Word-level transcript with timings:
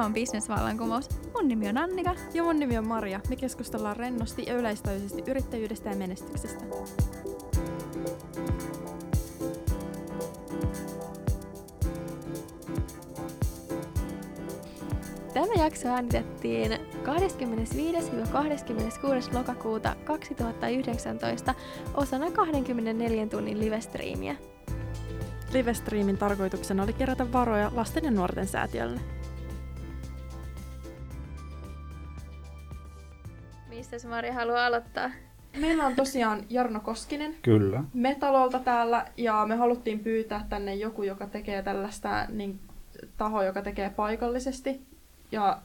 Tämä 0.00 0.06
on 0.06 0.14
Business-vallankumous. 0.14 1.08
Mun 1.34 1.48
nimi 1.48 1.68
on 1.68 1.78
Annika. 1.78 2.14
Ja 2.34 2.42
mun 2.42 2.58
nimi 2.58 2.78
on 2.78 2.86
Maria. 2.86 3.20
Me 3.28 3.36
keskustellaan 3.36 3.96
rennosti 3.96 4.44
ja 4.46 4.54
yleistajuisesti 4.54 5.22
yrittäjyydestä 5.26 5.90
ja 5.90 5.96
menestyksestä. 5.96 6.64
Tämä 15.34 15.54
jakso 15.58 15.88
äänitettiin 15.88 16.72
25-26. 16.72 16.78
lokakuuta 19.34 19.96
2019 20.04 21.54
osana 21.94 22.30
24 22.30 23.26
tunnin 23.26 23.60
livestriimiä. 23.60 24.36
Livestriimin 25.52 26.18
tarkoituksena 26.18 26.82
oli 26.82 26.92
kerätä 26.92 27.32
varoja 27.32 27.72
lasten 27.74 28.04
ja 28.04 28.10
nuorten 28.10 28.46
säätiölle. 28.46 29.19
Mistä 34.00 34.08
Maria 34.08 34.32
haluaa 34.32 34.66
aloittaa? 34.66 35.10
Meillä 35.56 35.86
on 35.86 35.96
tosiaan 35.96 36.44
Jarno 36.50 36.80
Koskinen 36.80 37.34
Kyllä. 37.42 37.84
Metalolta 37.94 38.58
täällä 38.58 39.06
ja 39.16 39.46
me 39.46 39.56
haluttiin 39.56 39.98
pyytää 40.00 40.46
tänne 40.48 40.74
joku, 40.74 41.02
joka 41.02 41.26
tekee 41.26 41.62
tällaista 41.62 42.26
niin, 42.28 42.60
taho, 43.16 43.42
joka 43.42 43.62
tekee 43.62 43.90
paikallisesti 43.90 44.80
ja 45.32 45.62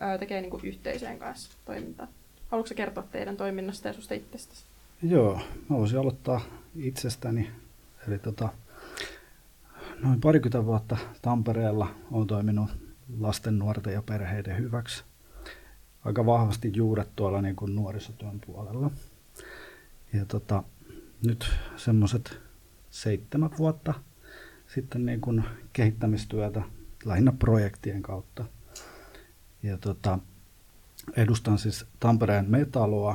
ää, 0.00 0.18
tekee 0.18 0.40
niin 0.40 0.50
kuin 0.50 0.64
yhteisöjen 0.64 1.18
kanssa 1.18 1.58
toimintaa. 1.64 2.06
Haluatko 2.48 2.74
kertoa 2.74 3.04
teidän 3.12 3.36
toiminnasta 3.36 3.88
ja 3.88 3.94
susta 3.94 4.14
itsestäsi? 4.14 4.64
Joo, 5.02 5.40
mä 5.68 5.76
voisin 5.76 5.98
aloittaa 5.98 6.40
itsestäni. 6.76 7.50
Eli 8.08 8.18
tota, 8.18 8.48
noin 10.02 10.20
parikymmentä 10.20 10.66
vuotta 10.66 10.96
Tampereella 11.22 11.94
olen 12.12 12.26
toiminut 12.26 12.70
lasten, 13.20 13.58
nuorten 13.58 13.92
ja 13.92 14.02
perheiden 14.02 14.58
hyväksi. 14.58 15.04
Aika 16.04 16.26
vahvasti 16.26 16.72
juuret 16.74 17.08
tuolla 17.16 17.42
niin 17.42 17.56
kuin 17.56 17.74
nuorisotyön 17.74 18.40
puolella. 18.46 18.90
Ja 20.12 20.24
tota, 20.24 20.62
nyt 21.26 21.50
semmoiset 21.76 22.40
seitsemän 22.90 23.50
vuotta 23.58 23.94
sitten 24.66 25.06
niin 25.06 25.20
kuin 25.20 25.44
kehittämistyötä 25.72 26.62
lähinnä 27.04 27.32
projektien 27.32 28.02
kautta. 28.02 28.44
Ja 29.62 29.78
tota, 29.78 30.18
edustan 31.16 31.58
siis 31.58 31.86
Tampereen 32.00 32.50
metaloa, 32.50 33.14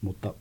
mutta 0.00 0.34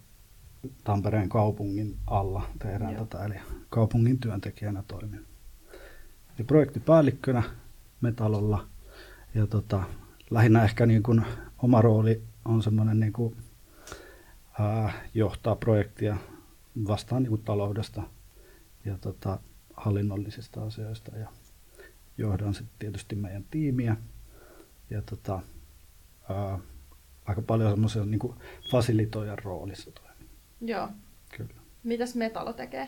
Tampereen 0.83 1.29
kaupungin 1.29 1.97
alla 2.07 2.49
tehdään 2.59 2.93
Joo. 2.93 3.05
tätä, 3.05 3.25
eli 3.25 3.35
kaupungin 3.69 4.19
työntekijänä 4.19 4.83
toimin. 4.87 5.25
Eli 6.37 6.45
projektipäällikkönä 6.47 7.43
metalolla 8.01 8.67
ja 9.35 9.47
tota, 9.47 9.83
lähinnä 10.29 10.63
ehkä 10.63 10.85
niin 10.85 11.03
kuin 11.03 11.25
oma 11.57 11.81
rooli 11.81 12.23
on 12.45 12.63
semmoinen 12.63 12.99
niin 12.99 13.13
kuin, 13.13 13.37
ää, 14.59 14.93
johtaa 15.13 15.55
projektia 15.55 16.17
vastaan 16.87 17.23
niin 17.23 17.29
kuin 17.29 17.43
taloudesta 17.43 18.03
ja 18.85 18.97
tota, 18.97 19.39
hallinnollisista 19.73 20.63
asioista 20.63 21.17
ja 21.17 21.27
johdan 22.17 22.53
sitten 22.53 22.75
tietysti 22.79 23.15
meidän 23.15 23.45
tiimiä 23.51 23.97
ja 24.89 25.01
tota, 25.01 25.39
ää, 26.29 26.59
aika 27.25 27.41
paljon 27.41 27.71
semmoisen 27.71 28.11
niin 28.11 28.19
kuin 28.19 28.37
fasilitoijan 28.71 29.39
roolissa 29.43 29.91
toimin. 29.91 30.29
Joo. 30.61 30.89
Kyllä. 31.37 31.61
Mitäs 31.83 32.15
Metalo 32.15 32.53
tekee? 32.53 32.87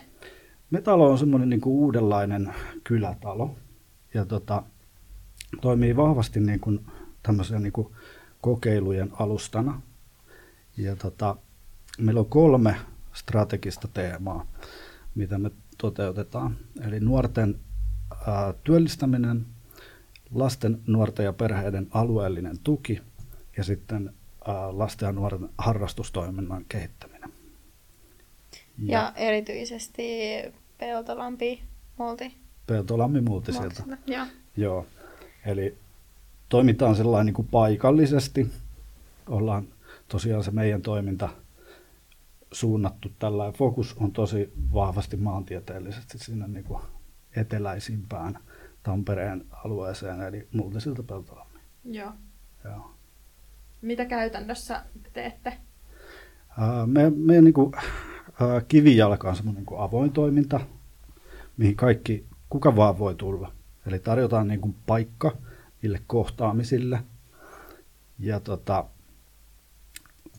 Metalo 0.70 1.10
on 1.10 1.18
semmoinen 1.18 1.48
niin 1.48 1.60
kuin 1.60 1.74
uudenlainen 1.74 2.54
kylätalo 2.84 3.56
ja 4.14 4.24
tota, 4.24 4.62
toimii 5.60 5.96
vahvasti 5.96 6.40
niin 6.40 6.60
kuin 6.60 6.86
tämmöisen 7.28 7.62
niin 7.62 7.72
kuin 7.72 7.88
kokeilujen 8.40 9.10
alustana. 9.12 9.80
Ja 10.76 10.96
tota, 10.96 11.36
meillä 11.98 12.20
on 12.20 12.26
kolme 12.26 12.76
strategista 13.12 13.88
teemaa, 13.88 14.46
mitä 15.14 15.38
me 15.38 15.50
toteutetaan. 15.78 16.56
Eli 16.86 17.00
nuorten 17.00 17.60
ää, 18.26 18.54
työllistäminen, 18.64 19.46
lasten, 20.34 20.80
nuorten 20.86 21.24
ja 21.24 21.32
perheiden 21.32 21.86
alueellinen 21.90 22.58
tuki 22.58 23.02
ja 23.56 23.64
sitten 23.64 24.14
ää, 24.46 24.78
lasten 24.78 25.06
ja 25.06 25.12
nuorten 25.12 25.48
harrastustoiminnan 25.58 26.64
kehittäminen. 26.68 27.32
Ja 28.78 29.12
erityisesti 29.16 30.02
Peltolampi 30.78 31.62
multi. 31.98 32.34
Peltolammi 32.66 33.20
Multisilta. 33.20 33.82
Joo. 34.06 34.26
Joo, 34.56 34.86
eli 35.46 35.78
toimitaan 36.48 36.96
sellainen 36.96 37.26
niin 37.26 37.34
kuin 37.34 37.48
paikallisesti. 37.50 38.50
Ollaan 39.28 39.64
tosiaan 40.08 40.44
se 40.44 40.50
meidän 40.50 40.82
toiminta 40.82 41.28
suunnattu 42.52 43.10
tällä. 43.18 43.52
Fokus 43.52 43.96
on 44.00 44.12
tosi 44.12 44.52
vahvasti 44.74 45.16
maantieteellisesti 45.16 46.18
sinne 46.18 46.48
niin 46.48 46.64
kuin 46.64 46.82
eteläisimpään 47.36 48.38
Tampereen 48.82 49.44
alueeseen, 49.64 50.22
eli 50.22 50.48
Multisilta 50.52 51.02
Peltolammi. 51.02 51.60
Joo. 51.84 52.12
Joo. 52.64 52.90
Mitä 53.82 54.04
käytännössä 54.04 54.82
te 55.02 55.10
teette? 55.12 55.52
Me, 56.86 57.10
meidän 57.10 57.44
niin 57.44 57.54
kuin, 57.54 57.72
kivijalka 58.68 59.28
on 59.28 59.36
semmoinen 59.36 59.64
niin 59.64 59.80
avoin 59.80 60.12
toiminta, 60.12 60.60
mihin 61.56 61.76
kaikki, 61.76 62.26
kuka 62.50 62.76
vaan 62.76 62.98
voi 62.98 63.14
tulla. 63.14 63.52
Eli 63.86 63.98
tarjotaan 63.98 64.48
niin 64.48 64.60
kuin 64.60 64.76
paikka 64.86 65.36
niille 65.82 66.02
kohtaamisille. 66.06 67.02
Ja 68.18 68.40
tota, 68.40 68.84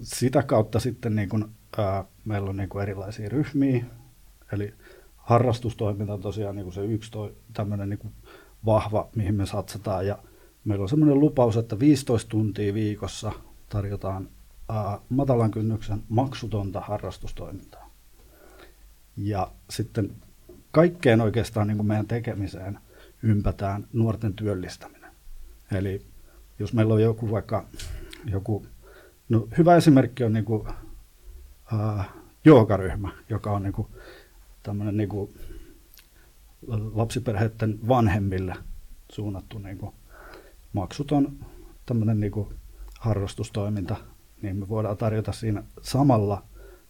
sitä 0.01 0.43
kautta 0.43 0.79
sitten 0.79 1.15
niin 1.15 1.29
kuin, 1.29 1.45
ää, 1.77 2.05
meillä 2.25 2.49
on 2.49 2.57
niin 2.57 2.69
kuin 2.69 2.81
erilaisia 2.81 3.29
ryhmiä. 3.29 3.85
Eli 4.51 4.73
harrastustoiminta 5.17 6.13
on 6.13 6.21
tosiaan 6.21 6.55
niin 6.55 6.73
se 6.73 6.85
yksi 6.85 7.11
toi, 7.11 7.35
tämmöinen 7.53 7.89
niin 7.89 8.13
vahva, 8.65 9.09
mihin 9.15 9.35
me 9.35 9.45
satsataan. 9.45 10.07
Ja 10.07 10.17
meillä 10.65 10.83
on 10.83 10.89
semmoinen 10.89 11.19
lupaus, 11.19 11.57
että 11.57 11.79
15 11.79 12.29
tuntia 12.29 12.73
viikossa 12.73 13.31
tarjotaan 13.69 14.29
ää, 14.69 14.99
matalan 15.09 15.51
kynnyksen 15.51 16.03
maksutonta 16.09 16.79
harrastustoimintaa. 16.79 17.89
Ja 19.17 19.51
sitten 19.69 20.11
kaikkeen 20.71 21.21
oikeastaan 21.21 21.67
niin 21.67 21.85
meidän 21.85 22.07
tekemiseen 22.07 22.79
ympätään 23.23 23.87
nuorten 23.93 24.33
työllistäminen. 24.33 24.98
Eli 25.71 26.05
jos 26.59 26.73
meillä 26.73 26.93
on 26.93 27.01
joku 27.01 27.31
vaikka 27.31 27.65
joku, 28.25 28.65
no 29.29 29.47
hyvä 29.57 29.75
esimerkki 29.75 30.23
on 30.23 30.33
niin 30.33 30.45
kuin, 30.45 30.67
ää, 31.73 32.03
joogaryhmä, 32.45 33.11
joka 33.29 33.51
on 33.51 33.63
niin 33.63 33.73
kuin, 33.73 33.87
tämmöinen 34.63 34.97
niin 34.97 35.09
kuin, 35.09 35.33
lapsiperheiden 36.93 37.79
vanhemmille 37.87 38.55
suunnattu 39.11 39.59
niin 39.59 39.77
kuin, 39.77 39.95
maksuton 40.73 41.45
tämmöinen 41.85 42.19
niin 42.19 42.31
kuin, 42.31 42.55
harrastustoiminta, 42.99 43.95
niin 44.41 44.55
me 44.55 44.69
voidaan 44.69 44.97
tarjota 44.97 45.31
siinä 45.31 45.63
samalla 45.81 46.43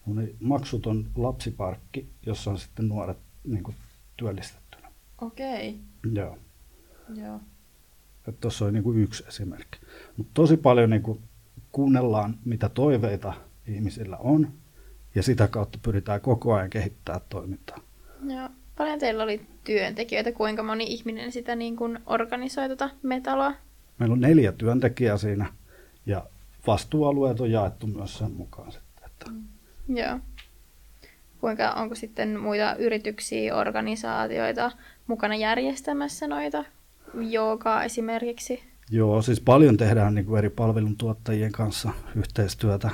semmoinen 0.10 0.36
maksuton 0.40 1.06
lapsiparkki, 1.16 2.10
jossa 2.26 2.52
on 2.52 2.58
sitten 2.58 2.90
nuoret 2.90 3.18
niin 3.44 3.64
kuin, 3.64 3.76
työllistettynä. 4.18 4.92
Okei. 5.22 5.80
Joo. 6.14 6.38
Joo. 7.16 7.40
Tuossa 8.32 8.66
on 8.66 8.74
niin 8.74 8.84
kuin 8.84 9.04
yksi 9.04 9.24
esimerkki. 9.28 9.80
Mutta 10.18 10.32
tosi 10.34 10.58
paljon 10.58 10.90
niin 10.90 11.02
kuin 11.02 11.20
kuunnellaan, 11.72 12.36
mitä 12.46 12.70
toiveita 12.70 13.34
ihmisillä 13.68 14.18
on, 14.18 14.52
ja 15.16 15.24
sitä 15.24 15.48
kautta 15.48 15.80
pyritään 15.82 16.22
koko 16.22 16.54
ajan 16.54 16.70
kehittämään 16.70 17.22
toimintaa. 17.30 17.80
Joo. 18.28 18.50
Paljon 18.78 19.00
teillä 19.00 19.24
oli 19.24 19.42
työntekijöitä, 19.64 20.32
kuinka 20.32 20.64
moni 20.64 20.84
ihminen 20.84 21.32
sitä 21.32 21.56
niin 21.56 21.76
kuin 21.76 22.00
organisoi 22.06 22.68
tuota 22.68 22.90
metaloa? 23.04 23.54
Meillä 24.00 24.14
on 24.14 24.20
neljä 24.20 24.52
työntekijää 24.52 25.18
siinä, 25.18 25.54
ja 26.06 26.26
vastuualueet 26.68 27.40
on 27.40 27.52
jaettu 27.52 27.88
myös 27.88 28.18
sen 28.18 28.32
mukaan. 28.32 28.72
Sitten, 28.72 29.06
että 29.06 29.32
Joo. 29.88 30.20
Kuinka, 31.42 31.72
onko 31.72 31.96
sitten 31.96 32.40
muita 32.40 32.76
yrityksiä, 32.76 33.56
organisaatioita 33.56 34.72
mukana 35.08 35.36
järjestämässä 35.36 36.28
noita 36.28 36.66
joogaa 37.14 37.84
esimerkiksi? 37.84 38.64
Joo, 38.92 39.22
siis 39.22 39.42
paljon 39.42 39.78
tehdään 39.78 40.16
niin 40.16 40.26
kuin 40.26 40.38
eri 40.38 40.50
palveluntuottajien 40.50 41.52
kanssa 41.52 41.90
yhteistyötä, 42.16 42.90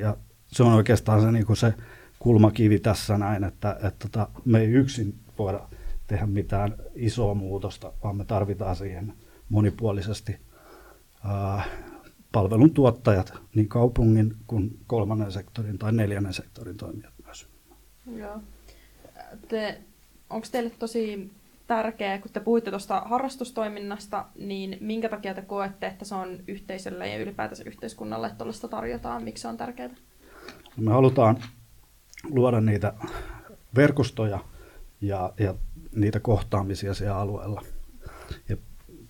ja 0.00 0.16
se 0.46 0.62
on 0.62 0.72
oikeastaan 0.72 1.22
se, 1.22 1.32
niin 1.32 1.46
kuin 1.46 1.56
se 1.56 1.74
kulmakivi 2.18 2.78
tässä 2.78 3.18
näin, 3.18 3.44
että, 3.44 3.72
että 3.72 4.08
tota, 4.08 4.28
me 4.44 4.60
ei 4.60 4.66
yksin 4.66 5.14
voida 5.38 5.60
tehdä 6.06 6.26
mitään 6.26 6.74
isoa 6.94 7.34
muutosta, 7.34 7.92
vaan 8.04 8.16
me 8.16 8.24
tarvitaan 8.24 8.76
siihen 8.76 9.12
monipuolisesti 9.48 10.36
ää, 11.24 11.64
palveluntuottajat, 12.32 13.32
niin 13.54 13.68
kaupungin 13.68 14.36
kuin 14.46 14.78
kolmannen 14.86 15.32
sektorin 15.32 15.78
tai 15.78 15.92
neljännen 15.92 16.32
sektorin 16.32 16.76
toimijat 16.76 17.14
myös. 17.24 17.46
Joo. 18.16 18.40
Te, 19.48 19.80
onko 20.30 20.46
teille 20.52 20.70
tosi 20.70 21.30
tärkeä, 21.68 22.18
kun 22.18 22.30
te 22.32 22.40
puhuitte 22.40 22.70
tuosta 22.70 23.00
harrastustoiminnasta, 23.00 24.24
niin 24.38 24.78
minkä 24.80 25.08
takia 25.08 25.34
te 25.34 25.42
koette, 25.42 25.86
että 25.86 26.04
se 26.04 26.14
on 26.14 26.38
yhteisölle 26.46 27.08
ja 27.08 27.18
ylipäätänsä 27.18 27.64
yhteiskunnalle, 27.66 28.26
että 28.26 28.38
tuollaista 28.38 28.68
tarjotaan, 28.68 29.24
miksi 29.24 29.42
se 29.42 29.48
on 29.48 29.56
tärkeää? 29.56 29.90
Me 30.76 30.90
halutaan 30.90 31.42
luoda 32.30 32.60
niitä 32.60 32.94
verkostoja 33.76 34.38
ja, 35.00 35.32
ja 35.38 35.54
niitä 35.94 36.20
kohtaamisia 36.20 36.94
siellä 36.94 37.18
alueella. 37.18 37.62
Ja 38.48 38.56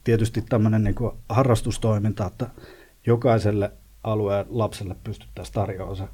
tietysti 0.04 0.42
tämmöinen 0.42 0.84
niin 0.84 0.94
harrastustoiminta, 1.28 2.26
että 2.26 2.50
jokaiselle 3.06 3.72
alueen 4.04 4.46
lapselle 4.48 4.96
pystyttäisiin 5.04 5.54
tarjoamaan 5.54 5.96
se 5.96 6.04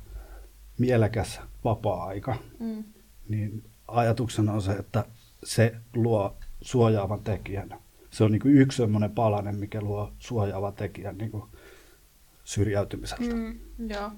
mielekäs 0.78 1.40
vapaa-aika, 1.64 2.36
mm. 2.60 2.84
niin 3.28 3.64
ajatuksena 3.88 4.52
on 4.52 4.62
se, 4.62 4.72
että 4.72 5.04
se 5.44 5.76
luo 5.94 6.36
suojaavan 6.60 7.20
tekijän. 7.20 7.78
Se 8.10 8.24
on 8.24 8.32
niin 8.32 8.40
kuin 8.40 8.54
yksi 8.54 8.76
sellainen 8.76 9.10
palanen, 9.10 9.56
mikä 9.56 9.80
luo 9.80 10.12
suojaavan 10.18 10.74
tekijän 10.74 11.18
niin 11.18 11.30
kuin 11.30 11.44
syrjäytymiseltä. 12.44 13.34
Mm, 13.34 13.58
joo. 13.90 14.10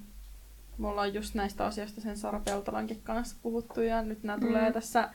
Me 0.79 0.89
ollaan 0.89 1.15
just 1.15 1.35
näistä 1.35 1.67
asioista 1.67 2.01
sen 2.01 2.17
Sara 2.17 2.41
Peltolankin 2.41 3.01
kanssa 3.05 3.37
puhuttu 3.43 3.81
ja 3.81 4.03
nyt 4.03 4.23
nämä 4.23 4.37
mm. 4.37 4.47
tulee 4.47 4.73
tässä 4.73 5.11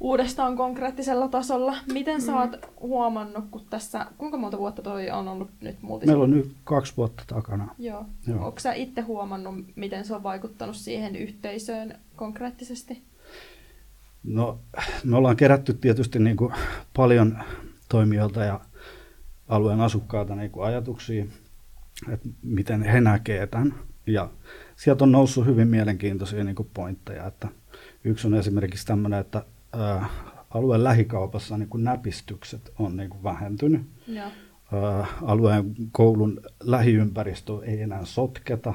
uudestaan 0.00 0.56
konkreettisella 0.56 1.28
tasolla. 1.28 1.76
Miten 1.92 2.20
sä 2.20 2.32
mm. 2.32 2.38
oot 2.38 2.56
huomannut, 2.80 3.44
kun 3.50 3.66
tässä, 3.70 4.06
kuinka 4.18 4.36
monta 4.36 4.58
vuotta 4.58 4.82
toi 4.82 5.10
on 5.10 5.28
ollut 5.28 5.50
nyt 5.60 5.82
multis? 5.82 6.06
Meillä 6.06 6.24
on 6.24 6.30
nyt 6.30 6.56
kaksi 6.64 6.96
vuotta 6.96 7.22
takana. 7.26 7.74
Joo. 7.78 8.04
Joo. 8.26 8.46
Onko 8.46 8.58
sä 8.58 8.72
itse 8.72 9.00
huomannut, 9.00 9.54
miten 9.76 10.04
se 10.04 10.14
on 10.14 10.22
vaikuttanut 10.22 10.76
siihen 10.76 11.16
yhteisöön 11.16 11.98
konkreettisesti? 12.16 13.09
No, 14.22 14.60
me 15.04 15.16
ollaan 15.16 15.36
kerätty 15.36 15.74
tietysti 15.74 16.18
niin 16.18 16.36
kuin 16.36 16.52
paljon 16.96 17.38
toimijoilta 17.88 18.44
ja 18.44 18.60
alueen 19.48 19.80
asukkailta 19.80 20.36
niin 20.36 20.50
kuin 20.50 20.66
ajatuksia, 20.66 21.24
että 22.08 22.28
miten 22.42 22.82
he 22.82 23.00
näkevät 23.00 23.50
tämän. 23.50 23.74
Ja 24.06 24.30
sieltä 24.76 25.04
on 25.04 25.12
noussut 25.12 25.46
hyvin 25.46 25.68
mielenkiintoisia 25.68 26.44
niin 26.44 26.56
kuin 26.56 26.70
pointteja. 26.74 27.26
Että 27.26 27.48
yksi 28.04 28.26
on 28.26 28.34
esimerkiksi 28.34 28.86
tämmöinen, 28.86 29.20
että 29.20 29.44
ää, 29.72 30.06
alueen 30.50 30.84
lähikaupassa 30.84 31.56
niin 31.56 31.68
kuin 31.68 31.84
näpistykset 31.84 32.72
on 32.78 32.96
niin 32.96 33.10
kuin 33.10 33.22
vähentynyt. 33.22 33.82
Ja. 34.06 34.22
Ää, 34.72 35.06
alueen 35.22 35.74
koulun 35.92 36.40
lähiympäristö 36.62 37.52
ei 37.62 37.82
enää 37.82 38.04
sotketa. 38.04 38.74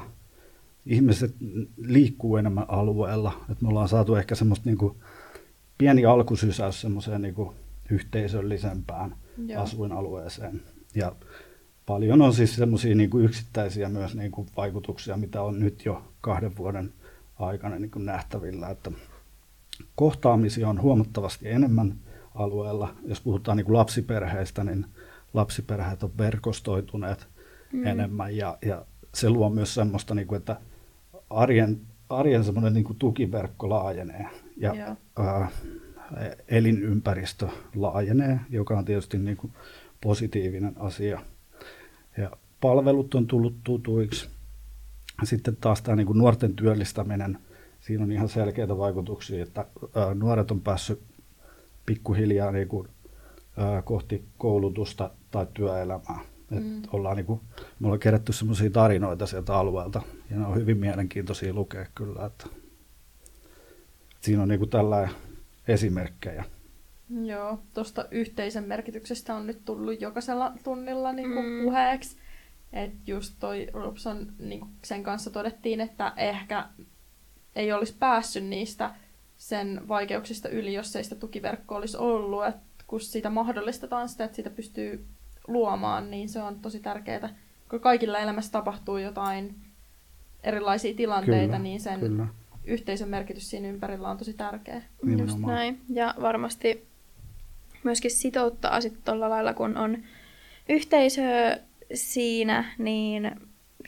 Ihmiset 0.86 1.34
liikkuu 1.76 2.36
enemmän 2.36 2.64
alueella. 2.68 3.44
Et 3.50 3.62
me 3.62 3.68
ollaan 3.68 3.88
saatu 3.88 4.14
ehkä 4.14 4.34
semmoista 4.34 4.68
niin 4.68 4.78
kuin 4.78 4.96
pieni 5.78 6.04
alkusysäys 6.04 6.80
semmoiseen 6.80 7.22
niin 7.22 7.34
kuin 7.34 7.56
yhteisöllisempään 7.90 9.16
Joo. 9.46 9.62
asuinalueeseen. 9.62 10.62
Ja 10.94 11.12
paljon 11.86 12.22
on 12.22 12.32
siis 12.32 12.56
semmoisia 12.56 12.94
niin 12.94 13.10
kuin 13.10 13.24
yksittäisiä 13.24 13.88
myös 13.88 14.14
niin 14.14 14.30
kuin 14.30 14.48
vaikutuksia, 14.56 15.16
mitä 15.16 15.42
on 15.42 15.60
nyt 15.60 15.84
jo 15.84 16.02
kahden 16.20 16.56
vuoden 16.56 16.92
aikana 17.38 17.78
niin 17.78 17.90
kuin 17.90 18.06
nähtävillä, 18.06 18.70
että 18.70 18.90
kohtaamisia 19.94 20.68
on 20.68 20.82
huomattavasti 20.82 21.48
enemmän 21.48 21.94
alueella. 22.34 22.94
Jos 23.04 23.20
puhutaan 23.20 23.56
niin 23.56 23.64
kuin 23.64 23.76
lapsiperheistä, 23.76 24.64
niin 24.64 24.86
lapsiperheet 25.34 26.02
on 26.02 26.18
verkostoituneet 26.18 27.28
mm. 27.72 27.86
enemmän 27.86 28.36
ja, 28.36 28.58
ja 28.62 28.86
se 29.14 29.30
luo 29.30 29.50
myös 29.50 29.74
semmoista, 29.74 30.14
niin 30.14 30.26
kuin, 30.26 30.36
että 30.36 30.60
arjen, 31.30 31.80
arjen 32.08 32.44
semmoinen 32.44 32.74
niin 32.74 32.84
kuin 32.84 32.98
tukiverkko 32.98 33.70
laajenee 33.70 34.26
ja 34.56 34.96
ää, 35.18 35.50
elinympäristö 36.48 37.48
laajenee, 37.74 38.40
joka 38.50 38.78
on 38.78 38.84
tietysti 38.84 39.18
niin 39.18 39.36
kuin 39.36 39.52
positiivinen 40.00 40.74
asia. 40.76 41.20
Ja 42.18 42.30
palvelut 42.60 43.14
on 43.14 43.26
tullut 43.26 43.56
tutuiksi. 43.64 44.28
Sitten 45.24 45.56
taas 45.56 45.82
tämä 45.82 45.96
niin 45.96 46.06
kuin 46.06 46.18
nuorten 46.18 46.56
työllistäminen, 46.56 47.38
siinä 47.80 48.04
on 48.04 48.12
ihan 48.12 48.28
selkeitä 48.28 48.78
vaikutuksia, 48.78 49.42
että 49.42 49.66
ää, 49.94 50.14
nuoret 50.14 50.50
on 50.50 50.60
päässyt 50.60 51.00
pikkuhiljaa 51.86 52.52
niin 52.52 52.68
kuin, 52.68 52.88
ää, 53.56 53.82
kohti 53.82 54.24
koulutusta 54.38 55.10
tai 55.30 55.46
työelämää. 55.54 56.20
Et 56.50 56.64
mm. 56.64 56.82
ollaan 56.92 57.16
niin 57.16 57.26
kuin, 57.26 57.40
me 57.80 57.86
ollaan 57.86 58.00
kerätty 58.00 58.32
sellaisia 58.32 58.70
tarinoita 58.70 59.26
sieltä 59.26 59.54
alueelta, 59.54 60.02
ja 60.30 60.36
ne 60.36 60.46
on 60.46 60.56
hyvin 60.56 60.78
mielenkiintoisia 60.78 61.54
lukea 61.54 61.86
kyllä. 61.94 62.26
Että 62.26 62.46
siinä 64.20 64.42
on 64.42 64.48
niin 64.48 64.70
tällä 64.70 65.08
esimerkkejä. 65.68 66.44
Joo, 67.24 67.58
tuosta 67.74 68.04
yhteisen 68.10 68.64
merkityksestä 68.64 69.34
on 69.34 69.46
nyt 69.46 69.64
tullut 69.64 70.00
jokaisella 70.00 70.52
tunnilla 70.64 71.12
niin 71.12 71.32
kuin 71.32 71.46
mm. 71.46 71.64
puheeksi. 71.64 72.16
Että 72.72 72.98
just 73.06 73.34
toi 73.40 73.66
Robson, 73.72 74.32
niin 74.38 74.66
sen 74.82 75.02
kanssa 75.02 75.30
todettiin, 75.30 75.80
että 75.80 76.12
ehkä 76.16 76.68
ei 77.56 77.72
olisi 77.72 77.96
päässyt 77.98 78.44
niistä 78.44 78.94
sen 79.38 79.80
vaikeuksista 79.88 80.48
yli, 80.48 80.74
jos 80.74 80.96
ei 80.96 81.04
sitä 81.04 81.16
tukiverkkoa 81.16 81.78
olisi 81.78 81.96
ollut. 81.96 82.46
Et 82.46 82.54
kun 82.86 83.00
sitä 83.00 83.30
mahdollistetaan 83.30 84.08
sitä, 84.08 84.24
että 84.24 84.36
sitä 84.36 84.50
pystyy 84.50 85.06
luomaan, 85.48 86.10
niin 86.10 86.28
se 86.28 86.42
on 86.42 86.60
tosi 86.60 86.80
tärkeää. 86.80 87.34
Kun 87.70 87.80
kaikilla 87.80 88.18
elämässä 88.18 88.52
tapahtuu 88.52 88.96
jotain 88.96 89.54
erilaisia 90.44 90.94
tilanteita, 90.94 91.44
kyllä, 91.46 91.58
niin 91.58 91.80
sen 91.80 92.00
kyllä 92.00 92.26
yhteisön 92.66 93.08
merkitys 93.08 93.50
siinä 93.50 93.68
ympärillä 93.68 94.08
on 94.08 94.18
tosi 94.18 94.32
tärkeä. 94.32 94.82
Nimenomaan. 95.02 95.28
Just 95.28 95.46
näin. 95.46 95.80
Ja 95.88 96.14
varmasti 96.20 96.86
myöskin 97.84 98.10
sitouttaa 98.10 98.80
sitten 98.80 99.02
tuolla 99.04 99.30
lailla, 99.30 99.54
kun 99.54 99.76
on 99.76 99.98
yhteisö 100.68 101.22
siinä, 101.94 102.64
niin 102.78 103.30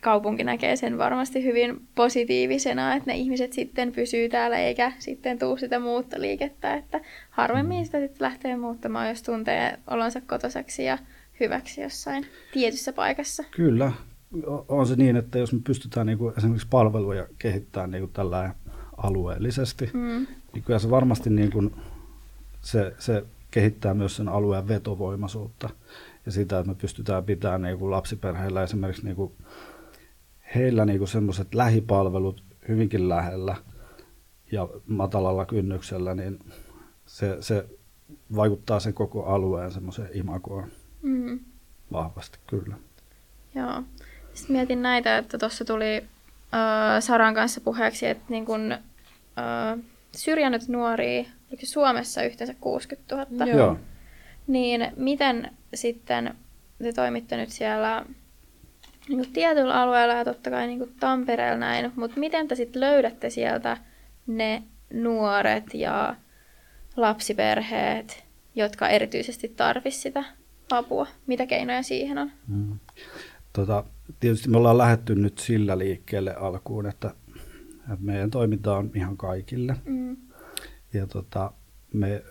kaupunki 0.01 0.45
näkee 0.45 0.77
sen 0.77 0.99
varmasti 0.99 1.45
hyvin 1.45 1.89
positiivisena, 1.95 2.95
että 2.95 3.11
ne 3.11 3.17
ihmiset 3.17 3.53
sitten 3.53 3.93
pysyy 3.93 4.29
täällä 4.29 4.59
eikä 4.59 4.93
sitten 4.99 5.39
tuu 5.39 5.57
sitä 5.57 5.79
muuttoliikettä, 5.79 6.75
että 6.75 7.01
harvemmin 7.31 7.79
mm. 7.79 7.85
sitä 7.85 8.01
sitten 8.01 8.25
lähtee 8.25 8.57
muuttamaan, 8.57 9.09
jos 9.09 9.23
tuntee 9.23 9.79
olonsa 9.91 10.21
kotosaksi 10.21 10.85
ja 10.85 10.99
hyväksi 11.41 11.81
jossain 11.81 12.27
tietyssä 12.53 12.93
paikassa. 12.93 13.45
Kyllä, 13.51 13.93
on 14.69 14.87
se 14.87 14.97
niin, 14.97 15.17
että 15.17 15.39
jos 15.39 15.53
me 15.53 15.61
pystytään 15.67 16.07
niinku 16.07 16.33
esimerkiksi 16.39 16.69
palveluja 16.71 17.27
kehittämään 17.39 17.91
niinku 17.91 18.09
tällä 18.09 18.55
alueellisesti, 18.99 19.91
mm. 19.93 20.27
niin 20.53 20.65
kyllä 20.65 20.79
se 20.79 20.91
varmasti 20.91 21.31
niin 21.31 21.53
kuin, 21.53 21.75
se, 22.63 22.95
se 22.99 23.25
kehittää 23.51 23.95
myös 23.95 24.17
sen 24.17 24.29
alueen 24.29 24.69
vetovoimaisuutta 24.69 25.71
ja 26.27 26.33
sitä, 26.33 26.59
että 26.59 26.71
me 26.71 26.75
pystytään 26.75 27.25
pitämään 27.25 27.63
niin 27.63 27.79
kuin 27.79 27.91
lapsiperheillä 27.91 28.63
esimerkiksi 28.63 29.05
niin 29.05 29.17
kuin, 29.17 29.33
heillä 30.55 30.85
niin 30.85 30.99
kuin 30.99 31.09
semmoiset 31.09 31.55
lähipalvelut 31.55 32.43
hyvinkin 32.69 33.09
lähellä 33.09 33.57
ja 34.53 34.69
matalalla 34.87 35.47
kynnyksellä, 35.47 36.15
niin 36.15 36.39
se, 37.07 37.37
se 37.41 37.65
vaikuttaa 38.37 38.81
sen 38.81 38.95
koko 38.95 39.25
alueen 39.25 39.73
semmoiseen 39.73 40.11
imagoon 40.13 40.69
mm. 41.03 41.41
vahvasti 41.93 42.39
kyllä. 42.47 42.77
Joo. 43.55 43.83
Sitten 44.35 44.57
mietin 44.57 44.83
näitä, 44.83 45.19
että 45.19 45.39
tuossa 45.39 45.65
tuli 45.65 46.05
äh, 46.55 47.01
Saran 47.01 47.35
kanssa 47.35 47.61
puheeksi, 47.61 48.07
että 48.07 48.25
niin 48.29 48.45
kun, 48.45 48.73
äh, 48.73 49.79
syrjännyt 50.17 50.69
nuoria, 50.69 51.25
oliko 51.51 51.67
Suomessa 51.67 52.23
yhteensä 52.23 52.55
60 52.61 53.27
000? 53.31 53.47
Joo. 53.47 53.77
Niin 54.47 54.93
miten 54.97 55.51
sitten 55.75 56.35
te 56.83 56.93
toimitte 56.93 57.37
nyt 57.37 57.51
siellä 57.51 58.05
niin 59.09 59.19
kuin 59.19 59.33
tietyllä 59.33 59.75
alueella 59.75 60.15
ja 60.15 60.25
totta 60.25 60.51
kai 60.51 60.67
niin 60.67 60.79
kuin 60.79 60.95
Tampereella 61.01 61.59
näin, 61.59 61.93
mutta 61.97 62.21
miten 62.21 62.49
te 62.49 62.55
sitten 62.55 62.81
löydätte 62.81 63.31
sieltä 63.31 63.77
ne 64.27 64.63
nuoret 64.93 65.75
ja 65.75 66.15
lapsiperheet, 66.97 68.25
jotka 68.55 68.89
erityisesti 68.89 69.49
tarvisivat 69.49 70.03
sitä 70.03 70.25
apua? 70.71 71.07
Mitä 71.27 71.47
keinoja 71.47 71.83
siihen 71.83 72.19
on? 72.19 72.33
Mm. 72.49 72.79
Tota, 73.59 73.85
tietysti 74.21 74.49
me 74.49 74.57
ollaan 74.57 74.79
lähetty 74.79 75.15
nyt 75.15 75.39
sillä 75.39 75.79
liikkeelle 75.79 76.35
alkuun, 76.35 76.87
että 76.87 77.15
että 77.93 78.05
meidän 78.05 78.31
toiminta 78.31 78.77
on 78.77 78.91
ihan 78.95 79.17
kaikille. 79.17 79.77
Mm. 79.85 80.17
Ja 80.93 81.07
tota, 81.07 81.53
me 81.95 82.23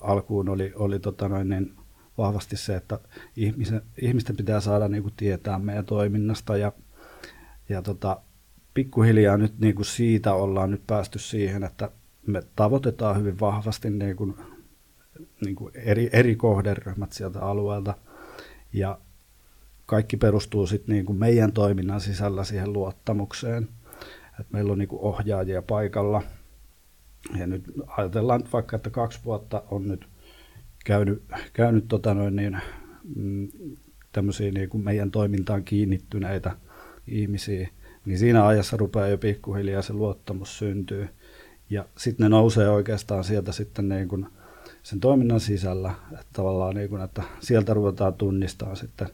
alkuun 0.00 0.48
oli, 0.48 0.72
oli 0.74 0.98
tota 0.98 1.28
noin 1.28 1.48
niin 1.48 1.74
vahvasti 2.18 2.56
se, 2.56 2.76
että 2.76 2.98
ihmisen, 3.36 3.82
ihmisten 4.02 4.36
pitää 4.36 4.60
saada 4.60 4.88
niin 4.88 5.02
kuin 5.02 5.14
tietää 5.16 5.58
meidän 5.58 5.86
toiminnasta 5.86 6.56
ja, 6.56 6.72
ja 7.68 7.82
tota, 7.82 8.20
pikkuhiljaa 8.74 9.36
nyt 9.36 9.58
niin 9.58 9.74
kuin 9.74 9.86
siitä 9.86 10.34
ollaan 10.34 10.70
nyt 10.70 10.86
päästy 10.86 11.18
siihen, 11.18 11.64
että 11.64 11.90
me 12.26 12.42
tavoitetaan 12.56 13.18
hyvin 13.18 13.40
vahvasti 13.40 13.90
niin 13.90 14.16
kuin, 14.16 14.36
niin 15.44 15.56
kuin 15.56 15.76
eri, 15.76 16.10
eri 16.12 16.36
kohderyhmät 16.36 17.12
sieltä 17.12 17.40
alueelta 17.40 17.94
ja 18.72 18.98
kaikki 19.86 20.16
perustuu 20.16 20.66
sitten 20.66 20.92
niin 20.94 21.06
kuin 21.06 21.18
meidän 21.18 21.52
toiminnan 21.52 22.00
sisällä 22.00 22.44
siihen 22.44 22.72
luottamukseen– 22.72 23.68
että 24.40 24.52
meillä 24.52 24.72
on 24.72 24.78
niin 24.78 24.88
ohjaajia 24.92 25.62
paikalla 25.62 26.22
ja 27.38 27.46
nyt 27.46 27.64
ajatellaan 27.86 28.40
nyt 28.40 28.52
vaikka, 28.52 28.76
että 28.76 28.90
kaksi 28.90 29.20
vuotta 29.24 29.62
on 29.70 29.88
nyt 29.88 30.06
käynyt, 30.84 31.22
käynyt 31.52 31.88
tota 31.88 32.14
noin 32.14 32.36
niin, 32.36 32.58
mm, 33.16 33.48
niin 34.54 34.68
kuin 34.68 34.84
meidän 34.84 35.10
toimintaan 35.10 35.64
kiinnittyneitä 35.64 36.56
ihmisiä, 37.06 37.68
niin 38.04 38.18
siinä 38.18 38.46
ajassa 38.46 38.76
rupeaa 38.76 39.08
jo 39.08 39.18
pikkuhiljaa 39.18 39.82
se 39.82 39.92
luottamus 39.92 40.58
syntyy. 40.58 41.08
Ja 41.70 41.86
sitten 41.98 42.24
ne 42.24 42.28
nousee 42.28 42.68
oikeastaan 42.68 43.24
sieltä 43.24 43.52
sitten 43.52 43.88
niin 43.88 44.08
kuin 44.08 44.26
sen 44.82 45.00
toiminnan 45.00 45.40
sisällä, 45.40 45.94
että 46.12 46.26
tavallaan 46.32 46.74
niin 46.74 46.88
kuin, 46.88 47.02
että 47.02 47.22
sieltä 47.40 47.74
ruvetaan 47.74 48.14
tunnistamaan 48.14 48.76
sitten 48.76 49.08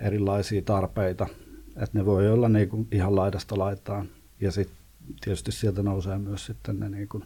erilaisia 0.00 0.62
tarpeita, 0.62 1.26
että 1.68 1.98
ne 1.98 2.06
voi 2.06 2.30
olla 2.30 2.48
niin 2.48 2.68
kuin 2.68 2.88
ihan 2.92 3.16
laidasta 3.16 3.58
laitaan. 3.58 4.08
Ja 4.40 4.52
sitten 4.52 4.76
tietysti 5.20 5.52
sieltä 5.52 5.82
nousee 5.82 6.18
myös 6.18 6.46
sitten 6.46 6.80
ne, 6.80 6.88
niin 6.88 7.08
kuin, 7.08 7.24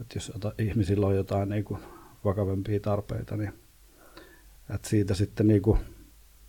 että 0.00 0.16
jos 0.16 0.32
ihmisillä 0.58 1.06
on 1.06 1.16
jotain 1.16 1.48
niin 1.48 1.64
kuin 1.64 1.80
vakavempia 2.24 2.80
tarpeita, 2.80 3.36
niin 3.36 3.52
että 4.74 4.88
siitä 4.88 5.14
sitten 5.14 5.46
niin 5.46 5.62
kuin, 5.62 5.78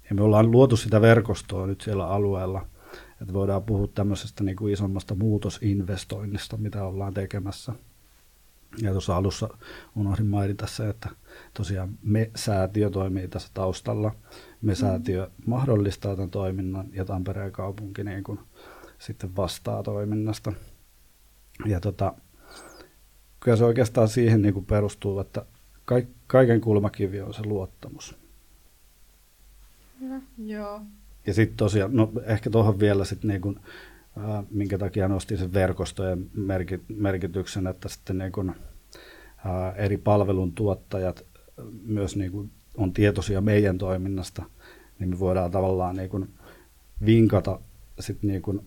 ja 0.09 0.15
me 0.15 0.21
ollaan 0.21 0.51
luotu 0.51 0.77
sitä 0.77 1.01
verkostoa 1.01 1.67
nyt 1.67 1.81
siellä 1.81 2.07
alueella, 2.07 2.65
että 3.21 3.33
voidaan 3.33 3.63
puhua 3.63 3.87
tämmöisestä 3.87 4.43
niin 4.43 4.55
kuin 4.55 4.73
isommasta 4.73 5.15
muutosinvestoinnista, 5.15 6.57
mitä 6.57 6.83
ollaan 6.83 7.13
tekemässä. 7.13 7.73
Ja 8.81 8.91
tuossa 8.91 9.15
alussa 9.15 9.49
unohdin 9.95 10.25
mainita 10.25 10.67
se, 10.67 10.89
että 10.89 11.09
tosiaan 11.53 11.89
me-säätiö 12.03 12.89
toimii 12.89 13.27
tässä 13.27 13.49
taustalla. 13.53 14.15
Me-säätiö 14.61 15.25
mm. 15.25 15.43
mahdollistaa 15.45 16.15
tämän 16.15 16.29
toiminnan 16.29 16.87
ja 16.93 17.05
Tampereen 17.05 17.51
kaupunki 17.51 18.03
niin 18.03 18.23
kuin 18.23 18.39
sitten 18.99 19.35
vastaa 19.35 19.83
toiminnasta. 19.83 20.53
Ja 21.65 21.79
tota, 21.79 22.13
kyllä 23.39 23.57
se 23.57 23.65
oikeastaan 23.65 24.07
siihen 24.07 24.41
niin 24.41 24.53
kuin 24.53 24.65
perustuu, 24.65 25.19
että 25.19 25.45
kaiken 26.27 26.61
kulmakivi 26.61 27.21
on 27.21 27.33
se 27.33 27.43
luottamus. 27.45 28.15
No. 29.99 30.21
Joo. 30.37 30.81
Ja 31.27 31.33
sitten 31.33 31.57
tosiaan, 31.57 31.95
no 31.95 32.11
ehkä 32.25 32.49
tuohon 32.49 32.79
vielä 32.79 33.05
sitten 33.05 33.27
niin 33.27 33.41
kuin, 33.41 33.59
äh, 34.17 34.45
minkä 34.51 34.77
takia 34.77 35.07
nostin 35.07 35.37
sen 35.37 35.53
verkostojen 35.53 36.29
merki, 36.33 36.79
merkityksen, 36.87 37.67
että 37.67 37.89
sitten 37.89 38.17
niin 38.17 38.31
kuin, 38.31 38.49
äh, 38.49 38.55
eri 39.75 39.97
palveluntuottajat 39.97 41.25
myös 41.85 42.15
niin 42.15 42.31
kuin 42.31 42.51
on 42.79 42.93
tietoisia 42.93 43.41
meidän 43.41 43.77
toiminnasta, 43.77 44.43
niin 44.99 45.09
me 45.09 45.19
voidaan 45.19 45.51
tavallaan 45.51 45.95
niin 45.95 46.09
kuin 46.09 46.29
vinkata 47.05 47.59
sit 47.99 48.23
niin 48.23 48.41
kuin, 48.41 48.61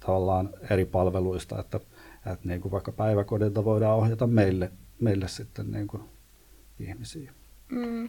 tavallaan 0.00 0.50
eri 0.70 0.84
palveluista, 0.84 1.60
että, 1.60 1.80
että 2.32 2.48
niin 2.48 2.60
kuin 2.60 2.72
vaikka 2.72 2.92
päiväkodilta 2.92 3.64
voidaan 3.64 3.96
ohjata 3.98 4.26
meille, 4.26 4.72
meille 5.00 5.28
sitten 5.28 5.70
niin 5.70 5.86
kuin 5.86 6.02
ihmisiä. 6.80 7.32
Mm. 7.68 8.08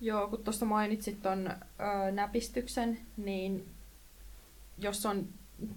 Joo, 0.00 0.28
kun 0.28 0.44
tuosta 0.44 0.64
mainitsit 0.64 1.22
tuon 1.22 1.50
näpistyksen, 2.12 2.98
niin 3.16 3.64
jos 4.78 5.06
on 5.06 5.28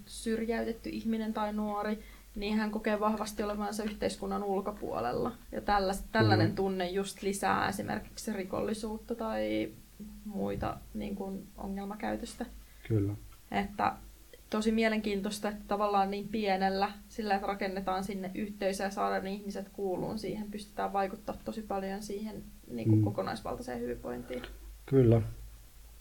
syrjäytetty 0.06 0.88
ihminen 0.88 1.34
tai 1.34 1.52
nuori, 1.52 1.98
niin 2.36 2.56
hän 2.56 2.70
kokee 2.70 3.00
vahvasti 3.00 3.42
olevansa 3.42 3.84
yhteiskunnan 3.84 4.44
ulkopuolella. 4.44 5.32
Ja 5.52 5.60
tällä, 5.60 5.94
tällainen 6.12 6.48
mm. 6.48 6.54
tunne 6.54 6.90
just 6.90 7.22
lisää 7.22 7.68
esimerkiksi 7.68 8.32
rikollisuutta 8.32 9.14
tai 9.14 9.70
muita 10.24 10.76
niin 10.94 11.16
kuin 11.16 11.46
ongelmakäytöstä. 11.56 12.46
Kyllä. 12.88 13.12
Että 13.50 13.92
tosi 14.50 14.72
mielenkiintoista, 14.72 15.48
että 15.48 15.64
tavallaan 15.68 16.10
niin 16.10 16.28
pienellä, 16.28 16.92
sillä 17.08 17.34
että 17.34 17.46
rakennetaan 17.46 18.04
sinne 18.04 18.30
yhteisö 18.34 18.84
ja 18.84 18.90
saadaan 18.90 19.26
ihmiset 19.26 19.68
kuuluun 19.68 20.18
siihen, 20.18 20.50
pystytään 20.50 20.92
vaikuttaa 20.92 21.36
tosi 21.44 21.62
paljon 21.62 22.02
siihen 22.02 22.42
niin 22.70 22.88
kuin 22.88 22.98
mm. 22.98 23.04
kokonaisvaltaiseen 23.04 23.80
hyvinvointiin. 23.80 24.42
Kyllä. 24.86 25.22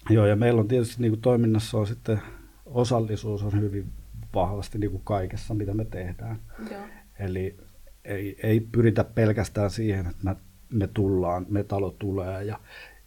Joo, 0.09 0.25
ja 0.25 0.35
meillä 0.35 0.61
on 0.61 0.67
tietysti 0.67 1.01
niin 1.01 1.11
kuin 1.11 1.21
toiminnassa 1.21 1.77
on 1.77 1.87
sitten 1.87 2.21
osallisuus 2.65 3.43
on 3.43 3.61
hyvin 3.61 3.91
vahvasti 4.35 4.77
niin 4.77 4.91
kuin 4.91 5.03
kaikessa, 5.03 5.53
mitä 5.53 5.73
me 5.73 5.85
tehdään. 5.85 6.39
Joo. 6.71 6.81
Eli 7.19 7.57
ei, 8.05 8.37
ei 8.43 8.59
pyritä 8.59 9.03
pelkästään 9.03 9.69
siihen, 9.69 10.07
että 10.07 10.23
me, 10.23 10.35
me 10.69 10.87
tullaan, 10.87 11.45
me 11.49 11.63
talo 11.63 11.95
tulee 11.99 12.43
ja 12.43 12.59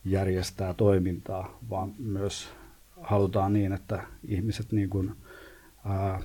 järjestää 0.05 0.75
toimintaa, 0.75 1.59
vaan 1.71 1.95
myös 1.99 2.49
halutaan 3.01 3.53
niin, 3.53 3.73
että 3.73 4.03
ihmiset 4.25 4.73
niin 4.73 4.91
kuin, 4.91 5.13
ää, 5.85 6.21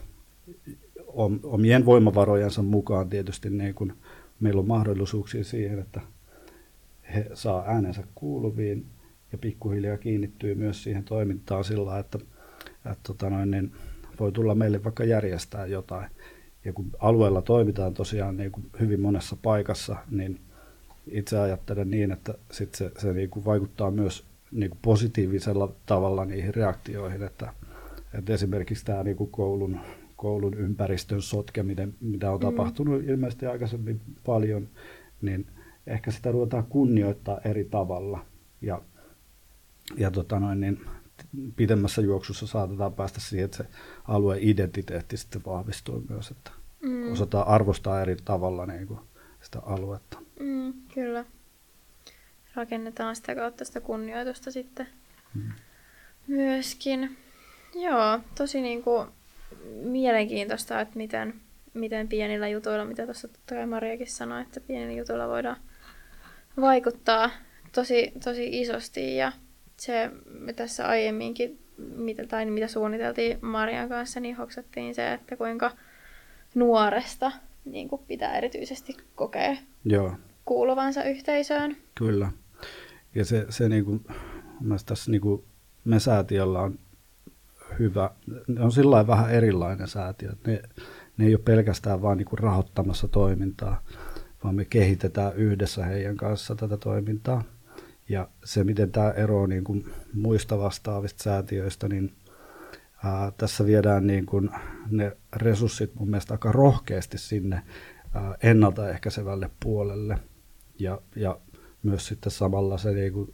omien 1.44 1.86
voimavarojensa 1.86 2.62
mukaan 2.62 3.10
tietysti 3.10 3.50
niin 3.50 3.76
kuin, 3.76 3.94
meillä 4.40 4.60
on 4.60 4.68
mahdollisuuksia 4.68 5.44
siihen, 5.44 5.80
että 5.80 6.02
he 7.14 7.30
saa 7.34 7.64
äänensä 7.68 8.04
kuuluviin 8.16 8.86
ja 9.32 9.38
pikkuhiljaa 9.38 9.98
kiinnittyy 9.98 10.56
myös 10.56 10.84
siihen 10.84 11.04
toimintaan 11.04 11.64
sillä 11.64 12.00
että, 12.00 12.20
että 12.86 12.98
tota 13.04 13.30
noin, 13.30 13.52
niin 13.52 13.72
voi 14.20 14.32
tulla 14.32 14.56
meille 14.56 14.84
vaikka 14.84 15.04
järjestää 15.04 15.66
jotain. 15.66 16.10
Ja 16.66 16.74
kun 16.74 16.92
alueella 17.00 17.42
toimitaan 17.42 17.94
tosiaan 17.94 18.38
niin 18.38 18.52
kuin 18.52 18.66
hyvin 18.80 19.02
monessa 19.02 19.38
paikassa, 19.42 19.96
niin 20.12 20.40
itse 21.08 21.38
ajattelen 21.38 21.90
niin, 21.90 22.12
että 22.12 22.34
sit 22.52 22.76
se, 22.76 22.92
se 22.98 23.14
niin 23.14 23.30
kuin 23.30 23.46
vaikuttaa 23.46 23.92
myös 23.92 24.26
niin 24.52 24.70
kuin 24.70 24.80
positiivisella 24.82 25.72
tavalla 25.86 26.26
niihin 26.26 26.56
reaktioihin, 26.56 27.24
että, 27.24 27.54
että 28.14 28.34
esimerkiksi 28.34 28.86
tämä 28.86 29.04
niin 29.04 29.18
kuin 29.18 29.32
koulun, 29.32 29.80
koulun 30.16 30.54
ympäristön 30.54 31.22
sotkeminen, 31.22 31.94
mitä 32.02 32.32
on 32.32 32.40
mm. 32.40 32.42
tapahtunut 32.42 33.04
ilmeisesti 33.04 33.46
aikaisemmin 33.46 34.02
paljon, 34.26 34.68
niin 35.22 35.46
ehkä 35.88 36.12
sitä 36.12 36.32
ruvetaan 36.32 36.66
kunnioittaa 36.66 37.40
eri 37.46 37.66
tavalla 37.66 38.26
ja, 38.62 38.82
ja 39.98 40.12
tota 40.12 40.40
noin, 40.40 40.60
niin 40.60 40.82
pidemmässä 41.56 42.02
juoksussa 42.02 42.48
saatetaan 42.48 42.94
päästä 42.94 43.20
siihen, 43.20 43.46
että 43.46 43.58
se 43.58 43.66
alueen 44.08 44.44
identiteetti 44.44 45.18
sitten 45.18 45.42
vahvistuu 45.46 46.04
myös, 46.10 46.32
että 46.32 46.52
mm. 46.82 47.12
osataan 47.12 47.48
arvostaa 47.48 48.02
eri 48.02 48.16
tavalla 48.26 48.66
niin 48.66 48.88
kuin 48.88 49.00
sitä 49.42 49.60
aluetta. 49.66 50.18
Mm, 50.40 50.74
kyllä 50.94 51.26
rakennetaan 52.56 53.16
sitä 53.16 53.36
kautta 53.36 53.66
sitä 53.66 53.82
kunnioitusta 53.82 54.52
sitten 54.52 54.88
hmm. 55.34 55.52
myöskin. 56.28 57.18
Joo, 57.76 58.20
tosi 58.36 58.62
niin 58.62 58.84
kuin 58.84 59.08
mielenkiintoista, 59.84 60.82
että 60.82 60.98
miten, 60.98 61.34
miten 61.74 62.08
pienillä 62.08 62.48
jutuilla, 62.48 62.86
mitä 62.86 63.06
tuossa 63.06 63.28
totta 63.28 63.56
kai 63.56 63.66
Mariakin 63.66 64.12
sanoi, 64.12 64.42
että 64.42 64.60
pienillä 64.60 65.00
jutuilla 65.00 65.28
voidaan 65.28 65.58
vaikuttaa 66.62 67.30
tosi, 67.72 68.12
tosi 68.24 68.62
isosti 68.62 69.16
ja 69.16 69.32
se 69.86 70.12
me 70.40 70.54
tässä 70.54 70.88
aiemminkin, 70.88 71.60
mitä, 71.78 72.28
tai 72.28 72.46
mitä 72.46 72.68
suunniteltiin 72.68 73.38
Marian 73.42 73.90
kanssa, 73.90 74.20
niin 74.20 74.36
hoksattiin 74.36 74.96
se, 74.96 75.14
että 75.14 75.36
kuinka 75.36 75.72
nuoresta 76.56 77.32
niin 77.66 77.90
kuin 77.90 78.02
pitää 78.08 78.38
erityisesti 78.38 78.98
kokea 79.16 79.56
Joo. 79.86 80.16
kuuluvansa 80.46 81.04
yhteisöön. 81.04 81.78
Kyllä. 81.96 82.32
Ja 83.16 83.26
se, 83.26 83.46
se 83.50 83.70
niin 83.70 83.86
kuin, 83.86 84.06
tässä 84.86 85.12
niin 85.12 85.22
kuin 85.22 85.44
me 85.86 86.00
säätiöllä 86.00 86.62
on 86.62 86.80
hyvä, 87.80 88.10
ne 88.48 88.62
on 88.62 88.72
sillä 88.72 89.08
vähän 89.08 89.32
erilainen 89.32 89.88
säätiö. 89.88 90.32
Ne, 90.48 90.62
ne 91.18 91.26
ei 91.26 91.36
ole 91.36 91.44
pelkästään 91.46 92.02
vain 92.02 92.18
niin 92.18 92.26
kuin 92.26 92.40
rahoittamassa 92.40 93.08
toimintaa, 93.08 93.84
vaan 94.44 94.56
me 94.56 94.66
kehitetään 94.66 95.36
yhdessä 95.36 95.86
heidän 95.86 96.18
kanssa 96.18 96.56
tätä 96.56 96.78
toimintaa. 96.78 97.44
Ja 98.10 98.28
se, 98.44 98.64
miten 98.64 98.92
tämä 98.92 99.12
eroaa 99.12 99.48
niin 99.48 99.64
kuin 99.64 99.86
muista 100.14 100.58
vastaavista 100.60 101.24
säätiöistä, 101.24 101.88
niin 101.88 102.14
ää, 103.04 103.32
tässä 103.38 103.66
viedään 103.66 104.08
niin 104.08 104.26
kuin 104.26 104.50
ne 104.90 105.18
resurssit 105.36 105.96
mun 105.96 106.10
mielestä 106.10 106.34
aika 106.34 106.52
rohkeasti 106.52 107.18
sinne 107.18 107.64
ää, 108.14 108.36
ennaltaehkäisevälle 108.44 109.50
puolelle. 109.60 110.20
Ja, 110.80 111.02
ja 111.16 111.40
myös 111.84 112.08
sitten 112.08 112.32
samalla 112.32 112.78
se, 112.78 112.92
niin 112.92 113.14
kuin, 113.14 113.34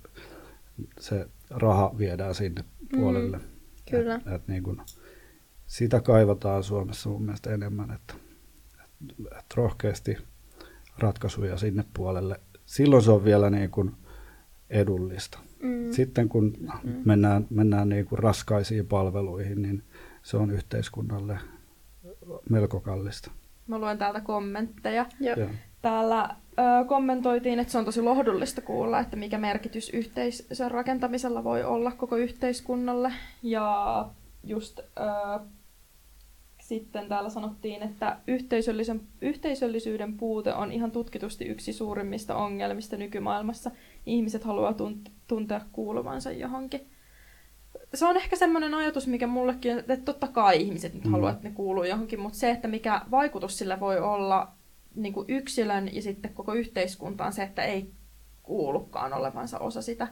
se 1.00 1.28
raha 1.50 1.96
viedään 1.98 2.36
sinne 2.36 2.62
mm, 2.62 3.00
puolelle. 3.00 3.40
Kyllä. 3.92 4.16
Et, 4.16 4.28
et 4.28 4.48
niin 4.48 4.64
kuin, 4.64 4.82
sitä 5.68 6.02
kaivataan 6.02 6.64
Suomessa 6.64 7.10
mun 7.10 7.24
mielestä 7.24 7.54
enemmän, 7.54 7.92
että, 7.92 8.14
että, 8.84 9.14
että 9.40 9.56
rohkeasti 9.56 10.18
ratkaisuja 10.98 11.58
sinne 11.58 11.84
puolelle. 11.94 12.40
Silloin 12.66 13.04
se 13.04 13.12
on 13.12 13.24
vielä 13.24 13.50
niin 13.50 13.70
kuin 13.70 13.92
edullista. 14.70 15.40
Mm. 15.62 15.92
Sitten 15.92 16.30
kun 16.30 16.54
mm. 16.84 16.92
mennään, 17.06 17.48
mennään 17.50 17.90
niin 17.90 18.06
kuin 18.06 18.20
raskaisiin 18.20 18.88
palveluihin, 18.88 19.62
niin 19.62 19.84
se 20.24 20.38
on 20.38 20.52
yhteiskunnalle 20.52 21.40
melko 22.50 22.80
kallista. 22.80 23.32
Mä 23.68 23.80
luen 23.80 23.98
täältä 23.98 24.22
kommentteja. 24.22 25.06
Joo. 25.20 25.50
Täällä 25.82 26.36
ö, 26.60 26.86
kommentoitiin, 26.88 27.60
että 27.60 27.72
se 27.72 27.78
on 27.78 27.86
tosi 27.86 28.02
lohdullista 28.02 28.62
kuulla, 28.62 29.00
että 29.00 29.18
mikä 29.18 29.38
merkitys 29.38 29.90
yhteisön 29.90 30.72
rakentamisella 30.72 31.44
voi 31.44 31.64
olla 31.64 31.92
koko 31.92 32.16
yhteiskunnalle. 32.16 33.14
Ja 33.44 34.10
just 34.44 34.80
ö, 34.80 34.84
sitten 36.62 37.08
täällä 37.08 37.30
sanottiin, 37.30 37.84
että 37.84 38.18
yhteisöllisen, 38.28 39.02
yhteisöllisyyden 39.22 40.18
puute 40.18 40.54
on 40.54 40.72
ihan 40.72 40.92
tutkitusti 40.92 41.46
yksi 41.46 41.74
suurimmista 41.74 42.36
ongelmista 42.36 42.98
nykymaailmassa. 42.98 43.72
Ihmiset 44.06 44.44
haluaa 44.44 44.72
tunt- 44.72 45.12
tuntea 45.28 45.62
kuuluvansa 45.72 46.32
johonkin. 46.32 46.82
Se 47.94 48.06
on 48.06 48.18
ehkä 48.18 48.36
semmoinen 48.36 48.74
ajatus, 48.74 49.08
mikä 49.08 49.28
mullekin, 49.28 49.80
että 49.80 49.98
totta 49.98 50.28
kai 50.28 50.62
ihmiset 50.62 50.94
nyt 50.94 51.04
Mm. 51.06 51.12
haluaa, 51.12 51.32
että 51.32 51.48
ne 51.50 51.56
kuuluu 51.56 51.84
johonkin, 51.84 52.20
mutta 52.20 52.38
se, 52.40 52.52
että 52.52 52.68
mikä 52.68 53.02
vaikutus 53.12 53.58
sillä 53.58 53.80
voi 53.80 54.00
olla 54.00 54.52
niin 54.96 55.14
kuin 55.14 55.26
yksilön 55.28 55.96
ja 55.96 56.02
sitten 56.02 56.34
koko 56.34 56.54
yhteiskuntaan, 56.54 57.34
se, 57.34 57.44
että 57.44 57.64
ei 57.64 57.92
kuulukaan 58.44 59.14
olevansa 59.14 59.60
osa 59.60 59.82
sitä. 59.82 60.08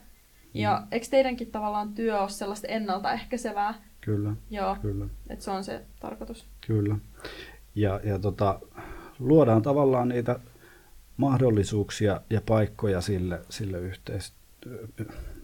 Ja 0.53 0.87
eikö 0.91 1.05
teidänkin 1.09 1.51
tavallaan 1.51 1.93
työ 1.93 2.21
ole 2.21 2.29
sellaista 2.29 2.67
ennaltaehkäisevää? 2.67 3.73
Kyllä, 4.01 4.33
Joo, 4.49 4.77
kyllä. 4.81 5.05
että 5.29 5.45
se 5.45 5.51
on 5.51 5.63
se 5.63 5.81
tarkoitus. 5.99 6.45
Kyllä. 6.67 6.95
Ja, 7.75 7.99
ja 8.03 8.19
tota, 8.19 8.59
luodaan 9.19 9.61
tavallaan 9.61 10.09
niitä 10.09 10.39
mahdollisuuksia 11.17 12.21
ja 12.29 12.41
paikkoja 12.41 13.01
sille, 13.01 13.41
sille 13.49 13.79
yhteis, 13.79 14.33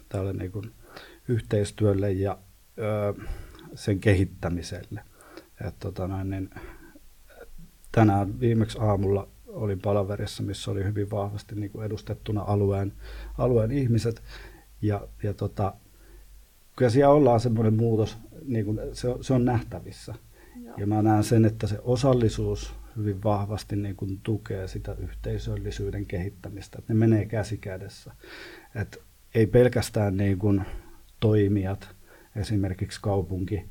tälle 0.10 0.34
niin 0.34 0.52
kuin 0.52 0.72
yhteistyölle 1.28 2.12
ja 2.12 2.38
ö, 2.78 3.14
sen 3.76 4.00
kehittämiselle. 4.00 5.02
Et 5.68 5.80
tota 5.80 6.08
noin, 6.08 6.30
niin, 6.30 6.50
tänään 7.92 8.40
viimeksi 8.40 8.78
aamulla 8.82 9.28
olin 9.48 9.80
palaverissa, 9.80 10.44
missä 10.44 10.72
oli 10.72 10.84
hyvin 10.84 11.12
vahvasti 11.12 11.56
niin 11.56 11.72
kuin 11.72 11.86
edustettuna 11.86 12.42
alueen, 12.42 12.94
alueen 13.38 13.72
ihmiset. 13.72 14.24
Ja, 14.82 15.08
ja 15.24 15.34
tota, 15.34 15.74
kyllä 16.76 16.92
siellä 16.92 17.14
ollaan 17.14 17.40
semmoinen 17.40 17.74
muutos, 17.74 18.18
niin 18.46 18.66
kuin 18.66 18.80
se, 18.94 19.08
on, 19.08 19.24
se 19.24 19.34
on 19.34 19.46
nähtävissä. 19.46 20.16
Joo. 20.64 20.76
Ja 20.78 20.88
mä 20.88 21.02
näen 21.02 21.24
sen, 21.24 21.46
että 21.46 21.68
se 21.68 21.80
osallisuus 21.84 22.74
hyvin 22.98 23.24
vahvasti 23.24 23.76
niin 23.76 23.96
kuin 23.96 24.20
tukee 24.24 24.68
sitä 24.68 24.96
yhteisöllisyyden 25.00 26.06
kehittämistä. 26.06 26.80
Että 26.80 26.94
ne 26.94 27.00
menee 27.00 27.26
käsi 27.26 27.58
kädessä. 27.58 28.12
Et 28.76 29.02
ei 29.36 29.48
pelkästään 29.48 30.18
niin 30.18 30.40
kuin 30.40 30.62
toimijat, 31.20 31.96
esimerkiksi 32.36 33.00
kaupunki, 33.02 33.66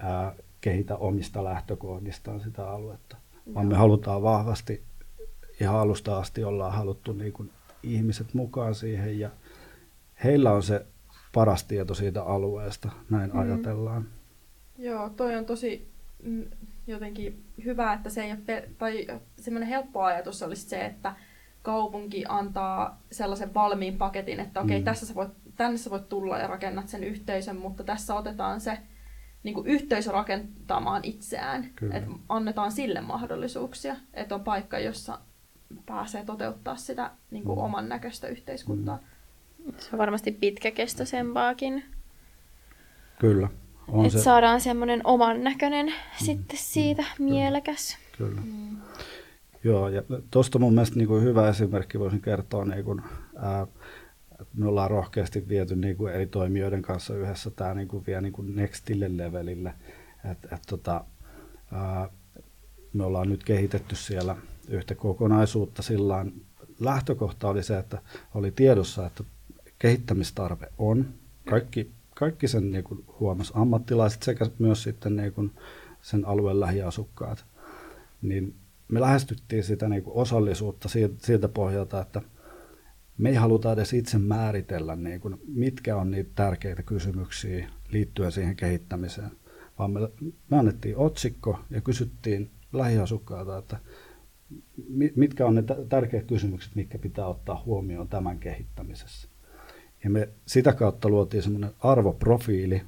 ää, 0.00 0.34
kehitä 0.60 0.96
omista 0.96 1.44
lähtökohdistaan 1.44 2.40
sitä 2.40 2.70
aluetta, 2.70 3.16
vaan 3.54 3.66
me 3.66 3.74
halutaan 3.76 4.22
vahvasti 4.22 4.82
ihan 5.60 5.76
alusta 5.76 6.18
asti 6.18 6.44
ollaan 6.44 6.72
haluttu 6.72 7.12
niin 7.12 7.32
kuin 7.32 7.50
ihmiset 7.82 8.34
mukaan 8.34 8.74
siihen 8.74 9.18
ja 9.18 9.30
heillä 10.24 10.52
on 10.52 10.62
se 10.62 10.86
paras 11.34 11.64
tieto 11.64 11.94
siitä 11.94 12.22
alueesta, 12.22 12.90
näin 13.10 13.30
Mhm. 13.30 13.38
ajatellaan. 13.38 14.08
Joo, 14.78 15.08
toi 15.08 15.36
on 15.36 15.44
tosi 15.44 15.88
mm, 16.22 16.44
jotenkin 16.86 17.44
hyvä, 17.64 17.92
että 17.92 18.10
se 18.10 18.22
ei 18.24 18.30
ole, 18.30 18.38
pe- 18.46 18.68
tai 18.78 19.06
semmoinen 19.36 19.68
helppo 19.68 20.02
ajatus 20.02 20.42
olisi 20.42 20.68
se, 20.68 20.84
että 20.84 21.14
kaupunki 21.62 22.24
antaa 22.28 23.00
sellaisen 23.12 23.54
valmiin 23.54 23.98
paketin, 23.98 24.40
että 24.40 24.60
okei, 24.60 24.78
Mm. 24.78 24.84
tässä 24.84 25.06
sä 25.06 25.14
voit, 25.14 25.30
tänne 25.56 25.76
sä 25.78 25.90
voit 25.90 26.08
tulla 26.08 26.38
ja 26.38 26.46
rakennat 26.46 26.88
sen 26.88 27.04
yhteisön, 27.04 27.56
mutta 27.56 27.84
tässä 27.84 28.14
otetaan 28.14 28.60
se 28.60 28.78
niin 29.42 29.54
kuin 29.54 29.66
yhteisö 29.66 30.12
rakentamaan 30.12 31.04
itseään. 31.04 31.70
Kyllä. 31.76 31.94
Että 31.96 32.10
annetaan 32.28 32.72
sille 32.72 33.00
mahdollisuuksia, 33.00 33.96
että 34.14 34.34
on 34.34 34.44
paikka, 34.44 34.78
jossa 34.78 35.18
pääsee 35.86 36.24
toteuttaa 36.24 36.76
sitä 36.76 37.10
niin 37.30 37.44
kuin 37.44 37.58
Mm. 37.58 37.64
oman 37.64 37.88
näköistä 37.88 38.26
yhteiskuntaa. 38.28 38.98
Se 39.78 39.88
on 39.92 39.98
varmasti 39.98 40.32
pitkäkestoisempaakin. 40.32 41.84
Kyllä. 43.18 43.48
On 43.88 44.06
Että 44.06 44.18
se, 44.18 44.24
saadaan 44.24 44.60
semmoinen 44.60 45.00
oman 45.04 45.44
näköinen 45.44 45.94
sitten 46.24 46.58
siitä 46.58 47.04
mielekäs. 47.18 47.96
kyllä. 48.18 48.40
Mm. 48.44 48.76
Joo, 49.64 49.88
ja 49.88 50.02
tuosta 50.30 50.58
mun 50.58 50.74
mielestä 50.74 50.96
niin 50.96 51.08
kuin 51.08 51.22
hyvä 51.22 51.48
esimerkki 51.48 51.98
voisin 51.98 52.20
kertoa, 52.20 52.64
niin 52.64 52.84
kuin, 52.84 53.02
ää, 53.36 53.66
että 54.30 54.54
me 54.56 54.66
ollaan 54.66 54.90
rohkeasti 54.90 55.48
viety 55.48 55.76
niin 55.76 55.96
kuin 55.96 56.14
eri 56.14 56.26
toimijoiden 56.26 56.82
kanssa 56.82 57.14
yhdessä 57.14 57.50
tämä 57.50 57.74
niin 57.74 57.88
kuin 57.88 58.06
vie 58.06 58.20
niin 58.20 58.32
kuin 58.32 58.56
nextille 58.56 59.16
levelille. 59.16 59.74
Et, 60.30 60.52
et, 60.52 60.62
tota, 60.68 61.04
ää, 61.72 62.08
me 62.92 63.04
ollaan 63.04 63.28
nyt 63.28 63.44
kehitetty 63.44 63.96
siellä 63.96 64.36
yhtä 64.68 64.94
kokonaisuutta 64.94 65.82
sillä 65.82 66.26
lähtökohta 66.80 67.48
oli 67.48 67.62
se, 67.62 67.78
että 67.78 67.98
oli 68.34 68.50
tiedossa, 68.50 69.06
että 69.06 69.24
kehittämistarve 69.78 70.68
on. 70.78 71.08
Kaikki, 71.48 71.90
kaikki 72.14 72.48
sen 72.48 72.70
niin 72.70 72.84
kuin 72.84 73.04
huomasi 73.20 73.52
ammattilaiset 73.56 74.22
sekä 74.22 74.46
myös 74.58 74.82
sitten 74.82 75.16
niin 75.16 75.32
kuin 75.32 75.50
sen 76.02 76.24
alueen 76.24 76.60
lähiasukkaat. 76.60 77.44
Niin 78.22 78.54
me 78.88 79.00
lähestyttiin 79.00 79.64
sitä 79.64 79.88
niin 79.88 80.02
kuin 80.02 80.16
osallisuutta 80.16 80.88
siltä, 81.18 81.48
pohjalta, 81.48 82.00
että 82.00 82.22
me 83.18 83.28
ei 83.28 83.34
haluta 83.34 83.72
edes 83.72 83.92
itse 83.92 84.18
määritellä, 84.18 84.96
niin 84.96 85.20
kuin, 85.20 85.40
mitkä 85.46 85.96
on 85.96 86.10
niitä 86.10 86.30
tärkeitä 86.34 86.82
kysymyksiä 86.82 87.70
liittyen 87.88 88.32
siihen 88.32 88.56
kehittämiseen, 88.56 89.30
vaan 89.78 89.90
me, 89.90 90.00
me 90.50 90.58
annettiin 90.58 90.96
otsikko 90.96 91.58
ja 91.70 91.80
kysyttiin 91.80 92.50
lähiasukkailta, 92.72 93.58
että 93.58 93.78
mi- 94.88 95.12
mitkä 95.16 95.46
on 95.46 95.54
ne 95.54 95.64
tärkeät 95.88 96.26
kysymykset, 96.26 96.74
mitkä 96.74 96.98
pitää 96.98 97.26
ottaa 97.26 97.62
huomioon 97.66 98.08
tämän 98.08 98.38
kehittämisessä. 98.38 99.31
Ja 100.04 100.10
me 100.10 100.28
sitä 100.46 100.72
kautta 100.72 101.08
luotiin 101.08 101.42
semmoinen 101.42 101.70
arvoprofiili, 101.80 102.82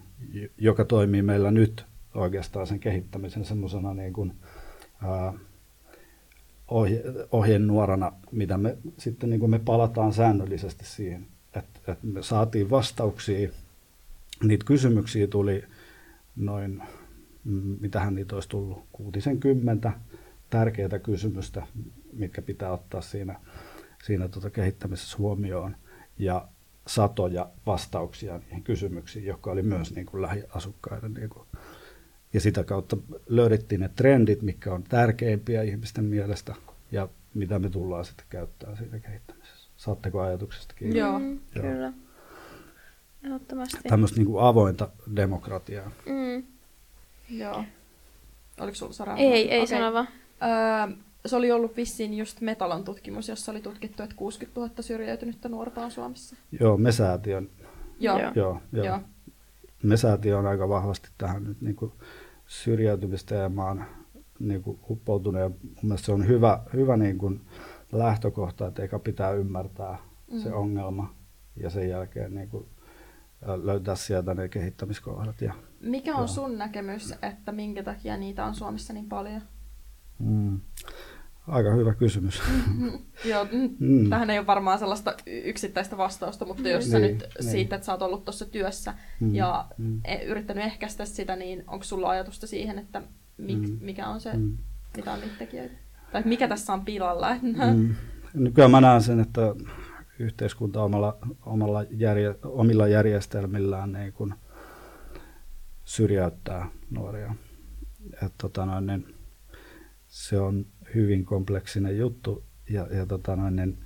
joka 0.58 0.84
toimii 0.84 1.22
meillä 1.22 1.50
nyt 1.50 1.86
oikeastaan 2.14 2.66
sen 2.66 2.80
kehittämisen 2.80 3.44
semmoisena 3.44 3.94
niin 3.94 4.12
kuin, 4.12 4.32
ää, 5.02 5.32
ohje, 6.68 7.02
ohjenuorana, 7.32 8.12
mitä 8.32 8.58
me 8.58 8.78
sitten 8.98 9.30
niin 9.30 9.40
kuin 9.40 9.50
me 9.50 9.58
palataan 9.58 10.12
säännöllisesti 10.12 10.84
siihen, 10.84 11.26
että, 11.46 11.92
että 11.92 12.06
me 12.06 12.22
saatiin 12.22 12.70
vastauksia, 12.70 13.50
niitä 14.42 14.64
kysymyksiä 14.64 15.26
tuli 15.26 15.64
noin, 16.36 16.82
mm, 17.44 17.76
mitähän 17.80 18.14
niitä 18.14 18.34
olisi 18.34 18.48
tullut, 18.48 18.84
kuutisen 18.92 19.40
kymmentä 19.40 19.92
tärkeää 20.50 20.98
kysymystä, 21.02 21.66
mitkä 22.12 22.42
pitää 22.42 22.72
ottaa 22.72 23.00
siinä, 23.00 23.40
siinä 24.04 24.28
tota 24.28 24.50
kehittämisessä 24.50 25.18
huomioon, 25.18 25.76
ja 26.18 26.48
satoja 26.86 27.48
vastauksia 27.66 28.38
niihin 28.38 28.62
kysymyksiin, 28.62 29.24
jotka 29.24 29.50
oli 29.50 29.62
myös 29.62 29.94
niin 29.94 30.06
kuin 30.06 30.22
lähiasukkaiden 30.22 31.14
niin 31.14 31.28
kuin 31.28 31.46
ja 32.32 32.40
sitä 32.40 32.64
kautta 32.64 32.96
löydettiin 33.28 33.80
ne 33.80 33.90
trendit, 33.96 34.42
mitkä 34.42 34.74
on 34.74 34.82
tärkeimpiä 34.82 35.62
ihmisten 35.62 36.04
mielestä 36.04 36.54
ja 36.92 37.08
mitä 37.34 37.58
me 37.58 37.70
tullaan 37.70 38.04
sitten 38.04 38.26
käyttää 38.28 38.76
siinä 38.76 38.98
kehittämisessä. 38.98 39.70
Saatteko 39.76 40.20
ajatuksesta 40.20 40.74
kiinni? 40.74 40.98
Joo. 40.98 41.18
Mm, 41.18 41.40
Joo. 41.54 41.64
kyllä. 41.64 41.92
Ehdottomasti. 43.24 43.78
Tämmöistä 43.88 44.16
niin 44.16 44.26
kuin 44.26 44.44
avointa 44.44 44.88
demokratiaa. 45.16 45.90
Mm. 46.06 46.44
Joo. 47.28 47.64
Oliko 48.60 48.74
sulla 48.74 48.92
Sara? 48.92 49.16
Ei, 49.16 49.50
ei 49.50 49.58
Okei. 49.58 49.66
sano 49.66 49.92
vaan. 49.92 50.08
Öö, 50.42 50.96
se 51.26 51.36
oli 51.36 51.52
ollut 51.52 51.76
vissiin 51.76 52.14
just 52.14 52.40
Metalon 52.40 52.84
tutkimus, 52.84 53.28
jossa 53.28 53.52
oli 53.52 53.60
tutkittu, 53.60 54.02
että 54.02 54.16
60 54.16 54.60
000 54.60 54.72
syrjäytynyttä 54.82 55.48
nuorta 55.48 55.84
on 55.84 55.90
Suomessa. 55.90 56.36
Joo, 56.60 56.76
me 56.76 56.92
säätiön, 56.92 57.48
Joo. 58.00 58.18
Joo. 58.18 58.32
joo, 58.34 58.60
joo. 58.72 58.86
Joo. 58.86 59.00
me 59.82 59.96
säätiö 59.96 60.38
on 60.38 60.46
aika 60.46 60.68
vahvasti 60.68 61.08
tähän 61.18 61.44
nyt 61.44 61.60
niin 61.60 61.76
kuin 61.76 61.92
syrjäytymisteemaan 62.46 63.86
niin 64.38 64.62
kuin 64.62 64.78
uppoutunut 64.90 65.40
ja 65.40 65.48
mun 65.48 65.58
mielestä 65.82 66.06
se 66.06 66.12
on 66.12 66.28
hyvä, 66.28 66.60
hyvä 66.72 66.96
niin 66.96 67.18
kuin 67.18 67.40
lähtökohta, 67.92 68.66
että 68.66 68.82
eikä 68.82 68.98
pitää 68.98 69.30
ymmärtää 69.30 69.98
mm. 70.32 70.38
se 70.38 70.48
Mm. 70.48 70.54
ongelma 70.54 71.14
ja 71.56 71.70
sen 71.70 71.88
jälkeen 71.88 72.34
niin 72.34 72.48
kuin 72.48 72.66
löytää 73.62 73.94
sieltä 73.94 74.34
ne 74.34 74.48
kehittämiskohdat. 74.48 75.40
Ja, 75.40 75.54
Mikä 75.80 76.14
on 76.14 76.20
Joo. 76.20 76.26
sun 76.26 76.58
näkemys, 76.58 77.14
että 77.22 77.52
minkä 77.52 77.82
takia 77.82 78.16
niitä 78.16 78.44
on 78.44 78.54
Suomessa 78.54 78.92
niin 78.92 79.08
paljon? 79.08 79.42
mm, 80.18 80.60
aika 81.48 81.70
hyvä 81.70 81.94
kysymys. 81.94 82.42
Joo, 83.30 83.46
mm. 83.78 84.10
Tähän 84.10 84.30
ei 84.30 84.38
ole 84.38 84.46
varmaan 84.46 84.78
sellaista 84.78 85.14
yksittäistä 85.26 85.96
vastausta, 85.96 86.44
mutta 86.44 86.68
jos 86.68 86.90
sä 86.90 86.98
Niin, 86.98 87.12
nyt 87.18 87.26
niin. 87.40 87.50
siitä, 87.50 87.76
että 87.76 87.86
sä 87.86 87.92
oot 87.92 88.02
ollut 88.02 88.24
tuossa 88.24 88.46
työssä 88.46 88.94
Mm, 89.20 89.34
ja 89.34 89.64
mm. 89.78 90.00
e- 90.04 90.24
yrittänyt 90.24 90.64
ehkäistä 90.64 91.04
sitä, 91.04 91.36
niin 91.36 91.64
onko 91.66 91.84
sulla 91.84 92.08
ajatusta 92.08 92.46
siihen, 92.46 92.78
että 92.78 93.02
mik, 93.38 93.58
Mm. 93.58 93.78
mikä 93.80 94.06
on 94.08 94.20
se, 94.20 94.32
Mm. 94.36 94.56
mitä 94.96 95.12
on 95.12 95.20
niitä 95.20 95.34
tekijöitä? 95.38 95.74
Tai 96.12 96.22
mikä 96.24 96.48
tässä 96.48 96.72
on 96.72 96.84
pilalla? 96.84 97.36
Mm. 97.74 97.94
Nykyään 98.34 98.70
mä 98.70 98.80
näen 98.80 99.02
sen, 99.02 99.20
että 99.20 99.40
yhteiskunta 100.18 100.82
omalla, 100.82 101.18
omalla 101.46 101.82
järje, 101.90 102.34
omilla 102.44 102.88
järjestelmillään 102.88 103.92
niin 103.92 104.12
kun 104.12 104.34
syrjäyttää 105.84 106.68
nuoria. 106.90 107.34
Et, 108.26 108.32
tota 108.38 108.66
noin, 108.66 108.86
niin, 108.86 109.14
se 110.08 110.40
on 110.40 110.66
hyvin 110.94 111.24
kompleksinen 111.24 111.98
juttu 111.98 112.44
ja, 112.70 112.86
ja 112.90 113.06
tota 113.06 113.36
noin, 113.36 113.56
niin, 113.56 113.78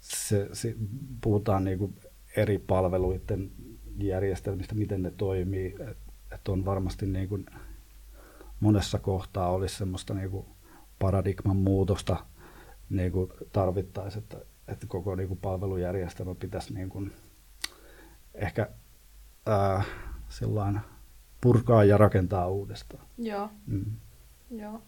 se, 0.00 0.48
se, 0.52 0.74
puhutaan 1.20 1.64
niin 1.64 1.78
kuin 1.78 1.94
eri 2.36 2.58
palveluiden 2.58 3.50
järjestelmistä, 3.98 4.74
miten 4.74 5.02
ne 5.02 5.10
toimii. 5.10 5.74
Et, 5.90 5.98
et 6.34 6.48
on 6.48 6.64
varmasti 6.64 7.06
niin 7.06 7.28
kuin 7.28 7.46
monessa 8.60 8.98
kohtaa 8.98 9.50
olisi 9.50 9.76
semmoista 9.76 10.14
niin 10.14 10.30
kuin 10.30 10.46
paradigman 10.98 11.56
muutosta 11.56 12.16
niin 12.90 13.12
kuin 13.12 13.30
tarvittaisiin, 13.52 14.22
että, 14.22 14.38
että 14.68 14.86
koko 14.86 15.14
niin 15.14 15.28
kuin 15.28 15.40
palvelujärjestelmä 15.40 16.34
pitäisi 16.34 16.74
niin 16.74 16.88
kuin 16.88 17.12
ehkä 18.34 18.68
ää, 19.46 19.82
sillain 20.28 20.80
purkaa 21.40 21.84
ja 21.84 21.96
rakentaa 21.96 22.48
uudestaan. 22.48 23.06
Joo. 23.18 23.50
Mm. 23.66 23.84
Joo. 24.50 24.82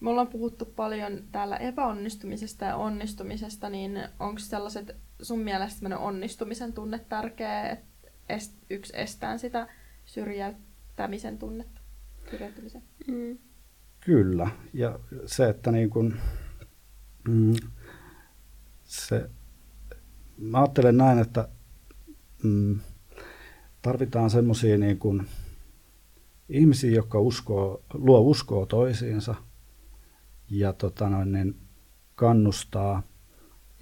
Me 0.00 0.10
ollaan 0.10 0.28
puhuttu 0.28 0.64
paljon 0.64 1.22
täällä 1.32 1.56
epäonnistumisesta 1.56 2.64
ja 2.64 2.76
onnistumisesta, 2.76 3.70
niin 3.70 3.98
onko 4.20 4.38
sellaiset 4.38 4.96
sun 5.22 5.38
mielestä 5.38 5.98
onnistumisen 5.98 6.72
tunne 6.72 6.98
tärkeä, 6.98 7.70
että 7.70 8.10
est, 8.28 8.54
yksi 8.70 8.92
estää 8.96 9.38
sitä 9.38 9.68
syrjäyttämisen 10.04 11.38
tunnetta? 11.38 11.80
Syrjäytymisen? 12.30 12.82
Mm. 13.06 13.38
Kyllä. 14.00 14.50
Ja 14.72 14.98
se, 15.26 15.48
että 15.48 15.72
niin 15.72 15.90
kun, 15.90 16.16
mm, 17.28 17.54
se, 18.84 19.30
mä 20.38 20.58
ajattelen 20.58 20.96
näin, 20.96 21.18
että 21.18 21.48
mm, 22.42 22.80
tarvitaan 23.82 24.30
semmoisia 24.30 24.78
niin 24.78 24.98
kun, 24.98 25.26
ihmisiä, 26.48 26.90
jotka 26.90 27.20
uskoo, 27.20 27.82
luo 27.94 28.20
uskoa 28.20 28.66
toisiinsa 28.66 29.34
ja 30.50 30.72
tota 30.72 31.08
noin, 31.08 31.32
niin 31.32 31.56
kannustaa 32.14 33.02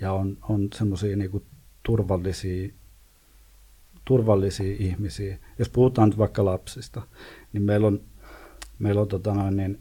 ja 0.00 0.12
on, 0.12 0.38
on 0.48 0.68
semmoisia 0.74 1.16
niin 1.16 1.46
turvallisia, 1.82 2.72
turvallisia 4.04 4.76
ihmisiä. 4.78 5.38
Jos 5.58 5.68
puhutaan 5.68 6.08
nyt 6.08 6.18
vaikka 6.18 6.44
lapsista, 6.44 7.02
niin 7.52 7.62
meillä 7.62 7.86
on, 7.86 8.00
meillä 8.78 9.00
on 9.00 9.08
tota 9.08 9.34
noin, 9.34 9.56
niin 9.56 9.80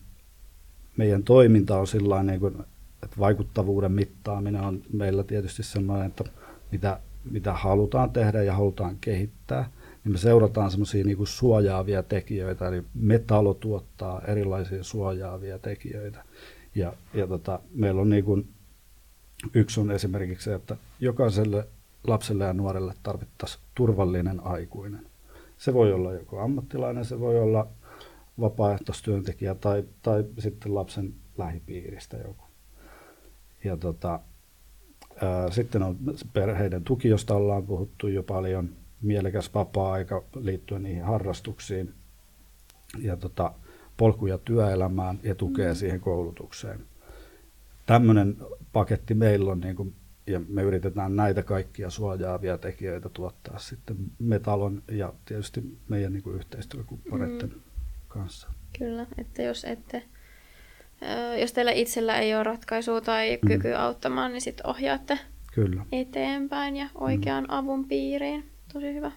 meidän 0.97 1.23
toiminta 1.23 1.79
on 1.79 1.87
sillä 1.87 2.23
niin 2.23 2.39
kuin, 2.39 2.55
että 3.03 3.15
vaikuttavuuden 3.19 3.91
mittaaminen 3.91 4.61
on 4.61 4.81
meillä 4.93 5.23
tietysti 5.23 5.63
sellainen, 5.63 6.07
että 6.07 6.23
mitä, 6.71 6.99
mitä 7.31 7.53
halutaan 7.53 8.09
tehdä 8.09 8.43
ja 8.43 8.53
halutaan 8.53 8.97
kehittää, 9.01 9.71
niin 10.03 10.11
me 10.11 10.17
seurataan 10.17 10.71
semmoisia 10.71 11.03
niin 11.03 11.17
kuin 11.17 11.27
suojaavia 11.27 12.03
tekijöitä, 12.03 12.67
eli 12.67 12.83
metalo 12.93 13.53
tuottaa 13.53 14.21
erilaisia 14.21 14.83
suojaavia 14.83 15.59
tekijöitä. 15.59 16.23
Ja, 16.77 16.93
ja 17.13 17.27
tota, 17.27 17.59
meillä 17.73 18.01
on 18.01 18.09
niin 18.09 18.25
kuin, 18.25 18.49
yksi 19.53 19.79
on 19.79 19.91
esimerkiksi 19.91 20.43
se, 20.43 20.53
että 20.53 20.77
jokaiselle 20.99 21.67
lapselle 22.07 22.43
ja 22.43 22.53
nuorelle 22.53 22.93
tarvittaisiin 23.03 23.63
turvallinen 23.75 24.39
aikuinen. 24.39 25.05
Se 25.57 25.73
voi 25.73 25.93
olla 25.93 26.13
joko 26.13 26.39
ammattilainen, 26.39 27.05
se 27.05 27.19
voi 27.19 27.39
olla 27.39 27.67
vapaaehtoistyöntekijä 28.39 29.55
tai, 29.55 29.83
tai 30.01 30.25
sitten 30.39 30.75
lapsen 30.75 31.13
lähipiiristä 31.37 32.17
joku. 32.17 32.43
Ja 33.63 33.77
tota, 33.77 34.19
ää, 35.21 35.51
sitten 35.51 35.83
on 35.83 35.97
perheiden 36.33 36.83
tuki, 36.83 37.07
josta 37.07 37.35
ollaan 37.35 37.63
puhuttu 37.63 38.07
jo 38.07 38.23
paljon, 38.23 38.69
mielekäs 39.01 39.53
vapaa-aika 39.53 40.23
liittyen 40.35 40.83
niihin 40.83 41.03
harrastuksiin 41.03 41.93
ja 42.99 43.17
tota, 43.17 43.53
polkuja 43.97 44.37
työelämään 44.37 45.19
ja 45.23 45.35
tukea 45.35 45.69
mm. 45.69 45.75
siihen 45.75 45.99
koulutukseen. 45.99 46.79
Tämmöinen 47.85 48.37
paketti 48.73 49.13
meillä 49.13 49.51
on, 49.51 49.59
niin 49.59 49.75
kuin, 49.75 49.95
ja 50.27 50.41
me 50.47 50.61
yritetään 50.61 51.15
näitä 51.15 51.43
kaikkia 51.43 51.89
suojaavia 51.89 52.57
tekijöitä 52.57 53.09
tuottaa 53.09 53.59
sitten 53.59 53.97
metalon 54.19 54.83
ja 54.91 55.13
tietysti 55.25 55.77
meidän 55.89 56.13
niin 56.13 56.23
kuin 56.23 56.35
yhteistyökumppaneiden 56.35 57.49
mm 57.49 57.61
kanssa. 58.07 58.47
Kyllä, 58.79 59.05
että 59.17 59.41
jos 59.41 59.65
ette 59.65 60.03
jos 61.41 61.53
teillä 61.53 61.71
itsellä 61.71 62.19
ei 62.19 62.35
ole 62.35 62.43
ratkaisua 62.43 63.01
tai 63.01 63.39
mm. 63.41 63.47
kyky 63.47 63.73
auttamaan, 63.73 64.31
niin 64.31 64.41
sitten 64.41 64.67
ohjaatte 64.67 65.19
Kyllä. 65.53 65.85
eteenpäin 65.91 66.75
ja 66.75 66.89
oikean 66.95 67.43
mm. 67.43 67.49
avun 67.49 67.87
piiriin. 67.87 68.43
Tosi 68.73 68.93
hyvä. 68.93 69.11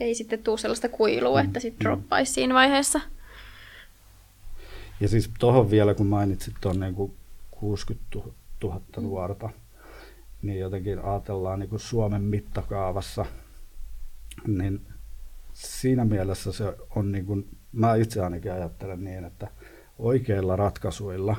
Ei 0.00 0.14
sitten 0.14 0.42
tule 0.42 0.58
sellaista 0.58 0.88
kuilua, 0.88 1.42
mm. 1.42 1.46
että 1.46 1.60
sitten 1.60 1.78
mm. 1.78 1.88
droppaisi 1.88 2.32
siinä 2.32 2.54
vaiheessa. 2.54 3.00
Ja 5.00 5.08
siis 5.08 5.30
tuohon 5.38 5.70
vielä, 5.70 5.94
kun 5.94 6.06
mainitsit 6.06 6.54
tuon 6.60 6.80
niin 6.80 7.12
60 7.50 8.04
000 8.64 8.80
mm. 8.96 9.02
nuorta, 9.02 9.50
niin 10.42 10.58
jotenkin 10.58 11.04
ajatellaan 11.04 11.58
niin 11.58 11.70
kuin 11.70 11.80
Suomen 11.80 12.22
mittakaavassa, 12.22 13.26
niin 14.46 14.86
siinä 15.52 16.04
mielessä 16.04 16.52
se 16.52 16.76
on 16.96 17.12
niin 17.12 17.26
kuin 17.26 17.48
mä 17.72 17.94
itse 17.94 18.22
ainakin 18.22 18.52
ajattelen 18.52 19.04
niin, 19.04 19.24
että 19.24 19.48
oikeilla 19.98 20.56
ratkaisuilla, 20.56 21.36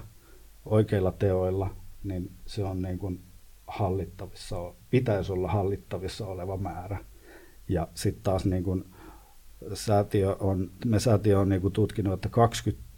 oikeilla 0.65 1.11
teoilla, 1.11 1.75
niin 2.03 2.31
se 2.45 2.63
on 2.63 2.81
niin 2.81 2.99
kuin 2.99 3.21
hallittavissa, 3.67 4.73
pitäisi 4.89 5.31
olla 5.31 5.51
hallittavissa 5.51 6.27
oleva 6.27 6.57
määrä. 6.57 7.05
Ja 7.67 7.87
sitten 7.93 8.23
taas 8.23 8.45
niin 8.45 8.63
kuin 8.63 8.85
säätiö 9.73 10.35
on, 10.39 10.71
me 10.85 10.99
säätiö 10.99 11.39
on 11.39 11.49
niin 11.49 11.61
kuin 11.61 11.73
tutkinut, 11.73 12.13
että 12.13 12.29
20, 12.29 12.88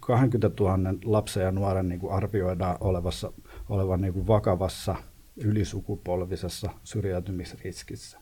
20 0.00 0.50
000 0.60 0.78
lapsen 1.04 1.42
ja 1.42 1.52
nuoren 1.52 1.88
niin 1.88 2.00
kuin 2.00 2.12
arvioidaan 2.12 2.76
olevassa, 2.80 3.32
olevan 3.68 4.00
niin 4.00 4.12
kuin 4.12 4.26
vakavassa 4.26 4.96
ylisukupolvisessa 5.36 6.70
syrjäytymisriskissä. 6.84 8.18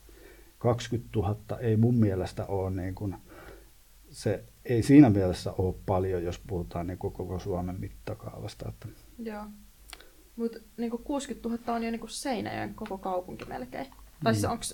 20 0.58 1.08
000 1.16 1.58
ei 1.58 1.76
mun 1.76 1.94
mielestä 1.94 2.46
ole 2.46 2.70
niin 2.70 2.94
kuin 2.94 3.16
se 4.10 4.44
ei 4.64 4.82
siinä 4.82 5.10
mielessä 5.10 5.52
ole 5.52 5.74
paljon, 5.86 6.24
jos 6.24 6.38
puhutaan 6.38 6.86
niin 6.86 6.98
koko 6.98 7.38
Suomen 7.38 7.80
mittakaavasta. 7.80 8.68
Että... 8.68 8.88
Joo. 9.18 9.44
Mutta 10.36 10.58
niin 10.76 10.90
60 10.90 11.48
000 11.48 11.74
on 11.74 11.82
jo 11.82 11.90
niin 11.90 12.00
Seinäjoen 12.08 12.74
koko 12.74 12.98
kaupunki 12.98 13.44
melkein. 13.44 13.86
Tai 14.24 14.34
siis 14.34 14.44
onko 14.44 14.64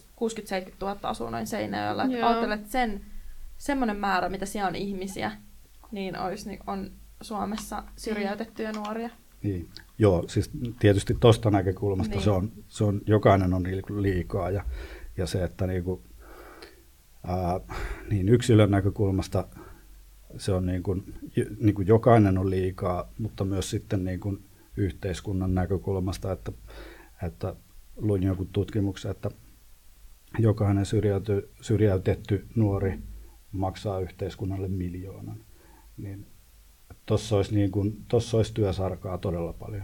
60-70 0.70 0.74
000 0.80 0.98
asuu 1.02 1.30
noin 1.30 1.46
Seinäjoella. 1.46 2.02
Ajattelet, 2.02 2.60
että 2.60 2.72
sen, 2.72 3.04
semmoinen 3.58 3.96
määrä, 3.96 4.28
mitä 4.28 4.46
siellä 4.46 4.68
on 4.68 4.74
ihmisiä, 4.74 5.32
niin, 5.92 6.18
olisi, 6.18 6.48
niin 6.48 6.58
on 6.66 6.90
Suomessa 7.20 7.84
syrjäytettyjä 7.96 8.72
nuoria. 8.72 9.10
Niin. 9.42 9.68
Joo, 9.98 10.24
siis 10.28 10.50
tietysti 10.78 11.16
tuosta 11.20 11.50
näkökulmasta 11.50 12.14
niin. 12.14 12.24
se, 12.24 12.30
on, 12.30 12.52
se 12.68 12.84
on, 12.84 13.00
jokainen 13.06 13.54
on 13.54 13.62
liikaa 13.88 14.50
ja, 14.50 14.64
ja 15.16 15.26
se, 15.26 15.44
että 15.44 15.66
niin 15.66 15.84
kuin, 15.84 16.00
ää, 17.26 17.60
niin 18.10 18.28
yksilön 18.28 18.70
näkökulmasta 18.70 19.48
se 20.36 20.52
on 20.52 20.66
niin 20.66 20.82
kuin, 20.82 21.14
niin 21.60 21.74
kuin 21.74 21.88
jokainen 21.88 22.38
on 22.38 22.50
liikaa, 22.50 23.12
mutta 23.18 23.44
myös 23.44 23.70
sitten 23.70 24.04
niin 24.04 24.20
kuin 24.20 24.44
yhteiskunnan 24.76 25.54
näkökulmasta, 25.54 26.32
että, 26.32 26.52
että 27.26 27.56
luin 27.96 28.22
joku 28.22 28.44
tutkimuksen, 28.44 29.10
että 29.10 29.30
jokainen 30.38 30.86
syrjäyty, 30.86 31.50
syrjäytetty 31.60 32.46
nuori 32.54 32.98
maksaa 33.52 34.00
yhteiskunnalle 34.00 34.68
miljoonan. 34.68 35.44
Niin 36.02 36.26
tuossa 37.06 37.36
olisi, 37.36 37.54
niin 37.54 37.70
kuin, 37.70 38.04
tossa 38.08 38.36
olisi 38.36 38.54
työsarkaa 38.54 39.18
todella 39.18 39.52
paljon. 39.52 39.82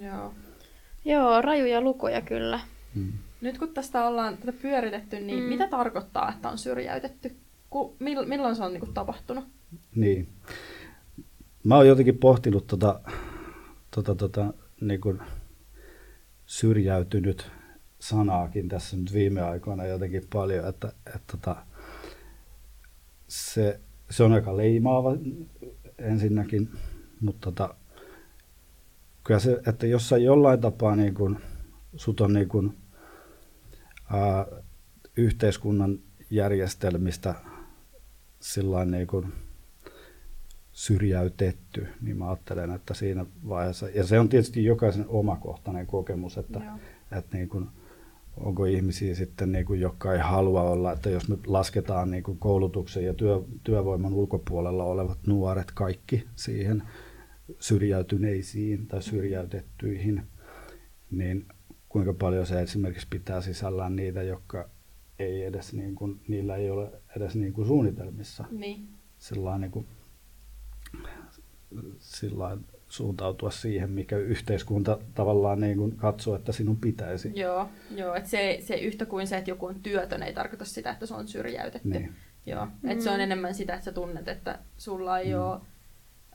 Joo. 0.00 0.34
Joo, 1.04 1.42
rajuja 1.42 1.80
lukuja 1.80 2.20
kyllä. 2.20 2.60
Hmm. 2.94 3.12
Nyt 3.40 3.58
kun 3.58 3.74
tästä 3.74 4.06
ollaan 4.06 4.38
tätä 4.38 4.52
pyöritetty, 4.62 5.20
niin 5.20 5.42
mm. 5.42 5.48
mitä 5.48 5.68
tarkoittaa, 5.68 6.32
että 6.32 6.48
on 6.48 6.58
syrjäytetty? 6.58 7.36
Ku, 7.70 7.96
milloin 8.26 8.56
se 8.56 8.64
on 8.64 8.72
niin 8.72 8.80
kuin, 8.80 8.94
tapahtunut? 8.94 9.44
Niin. 9.94 10.28
Mä 11.64 11.76
oon 11.76 11.88
jotenkin 11.88 12.18
pohtinut 12.18 12.66
tota, 12.66 13.00
tota, 13.90 14.14
tota, 14.14 14.54
niin 14.80 15.00
kuin 15.00 15.20
syrjäytynyt 16.46 17.50
sanaakin 17.98 18.68
tässä 18.68 18.96
nyt 18.96 19.12
viime 19.12 19.42
aikoina 19.42 19.86
jotenkin 19.86 20.22
paljon, 20.32 20.68
että, 20.68 20.92
että 21.06 21.20
tota, 21.32 21.56
se, 23.28 23.80
se 24.10 24.22
on 24.22 24.32
aika 24.32 24.56
leimaava 24.56 25.16
ensinnäkin, 25.98 26.70
mutta 27.20 27.50
tota, 27.50 27.74
kyllä 29.24 29.40
se, 29.40 29.60
että 29.66 29.86
jos 29.86 30.08
sä 30.08 30.18
jollain 30.18 30.60
tapaa 30.60 30.96
niin 30.96 31.14
kuin, 31.14 31.38
sut 31.96 32.20
on 32.20 32.32
niin 32.32 32.48
kuin, 32.48 32.76
ää, 34.12 34.46
yhteiskunnan 35.16 35.98
järjestelmistä 36.30 37.34
sillain 38.40 38.90
niin 38.90 39.06
kuin 39.06 39.32
syrjäytetty, 40.72 41.88
niin 42.00 42.16
mä 42.16 42.28
ajattelen, 42.28 42.70
että 42.70 42.94
siinä 42.94 43.26
vaiheessa, 43.48 43.88
ja 43.88 44.06
se 44.06 44.18
on 44.20 44.28
tietysti 44.28 44.64
jokaisen 44.64 45.04
omakohtainen 45.08 45.86
kokemus, 45.86 46.38
että, 46.38 46.60
että 47.12 47.36
niin 47.36 47.48
kuin, 47.48 47.68
onko 48.36 48.64
ihmisiä 48.64 49.14
sitten, 49.14 49.52
niin 49.52 49.66
kuin, 49.66 49.80
jotka 49.80 50.12
ei 50.12 50.18
halua 50.18 50.62
olla, 50.62 50.92
että 50.92 51.10
jos 51.10 51.28
me 51.28 51.38
lasketaan 51.46 52.10
niin 52.10 52.22
kuin 52.22 52.38
koulutuksen 52.38 53.04
ja 53.04 53.14
työ, 53.14 53.42
työvoiman 53.64 54.14
ulkopuolella 54.14 54.84
olevat 54.84 55.18
nuoret 55.26 55.70
kaikki 55.74 56.26
siihen 56.34 56.82
syrjäytyneisiin 57.58 58.86
tai 58.86 59.02
syrjäytettyihin, 59.02 60.22
niin 61.10 61.46
kuinka 61.88 62.14
paljon 62.14 62.46
se 62.46 62.62
esimerkiksi 62.62 63.06
pitää 63.10 63.40
sisällään 63.40 63.96
niitä, 63.96 64.22
jotka 64.22 64.70
ei 65.18 65.44
edes 65.44 65.72
niin 65.72 65.94
kuin, 65.94 66.20
niillä 66.28 66.56
ei 66.56 66.70
ole 66.70 66.92
edes 67.16 67.34
niin 67.34 67.52
kuin 67.52 67.66
suunnitelmissa 67.66 68.44
niin. 68.50 68.88
sellainen 69.18 69.60
niin 69.60 69.70
kuin 69.70 69.86
sillä 71.98 72.58
suuntautua 72.88 73.50
siihen, 73.50 73.90
mikä 73.90 74.16
yhteiskunta 74.16 74.98
tavallaan 75.14 75.60
niin 75.60 75.76
kuin 75.78 75.96
katsoo, 75.96 76.36
että 76.36 76.52
sinun 76.52 76.76
pitäisi. 76.76 77.32
Joo, 77.34 77.68
joo 77.96 78.14
että 78.14 78.28
se, 78.30 78.58
se 78.62 78.74
yhtä 78.76 79.06
kuin 79.06 79.26
se, 79.26 79.36
että 79.36 79.50
joku 79.50 79.66
on 79.66 79.74
työtön, 79.82 80.22
ei 80.22 80.32
tarkoita 80.34 80.64
sitä, 80.64 80.90
että 80.90 81.06
se 81.06 81.14
on 81.14 81.28
syrjäytetty. 81.28 81.88
Niin. 81.88 82.12
Joo, 82.46 82.66
Mm. 82.82 82.90
että 82.90 83.04
se 83.04 83.10
on 83.10 83.20
enemmän 83.20 83.54
sitä, 83.54 83.74
että 83.74 83.84
sä 83.84 83.92
tunnet, 83.92 84.28
että 84.28 84.58
sulla 84.78 85.18
ei 85.18 85.34
mm. 85.34 85.40
ole 85.40 85.60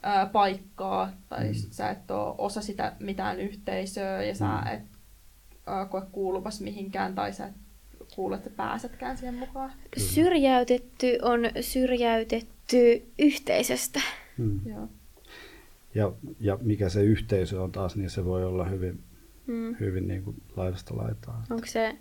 ää, 0.02 0.26
paikkaa 0.26 1.12
tai 1.28 1.40
Mm. 1.44 1.48
mm. 1.48 1.54
sä 1.70 1.90
et 1.90 2.10
ole 2.10 2.34
osa 2.38 2.60
sitä 2.60 2.92
mitään 3.00 3.40
yhteisöä 3.40 4.22
ja 4.22 4.34
sä 4.34 4.46
Mm. 4.46 4.66
et 4.74 4.82
ää, 5.66 5.86
koe 5.86 6.02
kuuluvas 6.12 6.60
mihinkään 6.60 7.14
tai 7.14 7.32
sä 7.32 7.46
et 7.46 7.54
kuule, 8.14 8.36
että 8.36 8.50
pääsetkään 8.50 9.16
siihen 9.16 9.34
mukaan. 9.34 9.72
Syrjäytetty 9.96 11.18
on 11.22 11.40
syrjäytetty 11.60 13.06
yhteisöstä. 13.18 14.00
Mm. 14.38 14.60
Joo. 14.66 14.88
Ja, 15.94 16.12
ja 16.40 16.58
mikä 16.60 16.88
se 16.88 17.02
yhteisö 17.02 17.62
on 17.62 17.72
taas, 17.72 17.96
niin 17.96 18.10
se 18.10 18.24
voi 18.24 18.44
olla 18.44 18.64
hyvin, 18.64 19.00
Mm. 19.46 19.76
hyvin 19.80 20.08
niin 20.08 20.22
kuin 20.22 20.36
laidasta 20.56 20.96
laitaan. 20.96 21.42
Onko 21.50 21.66
se 21.66 21.96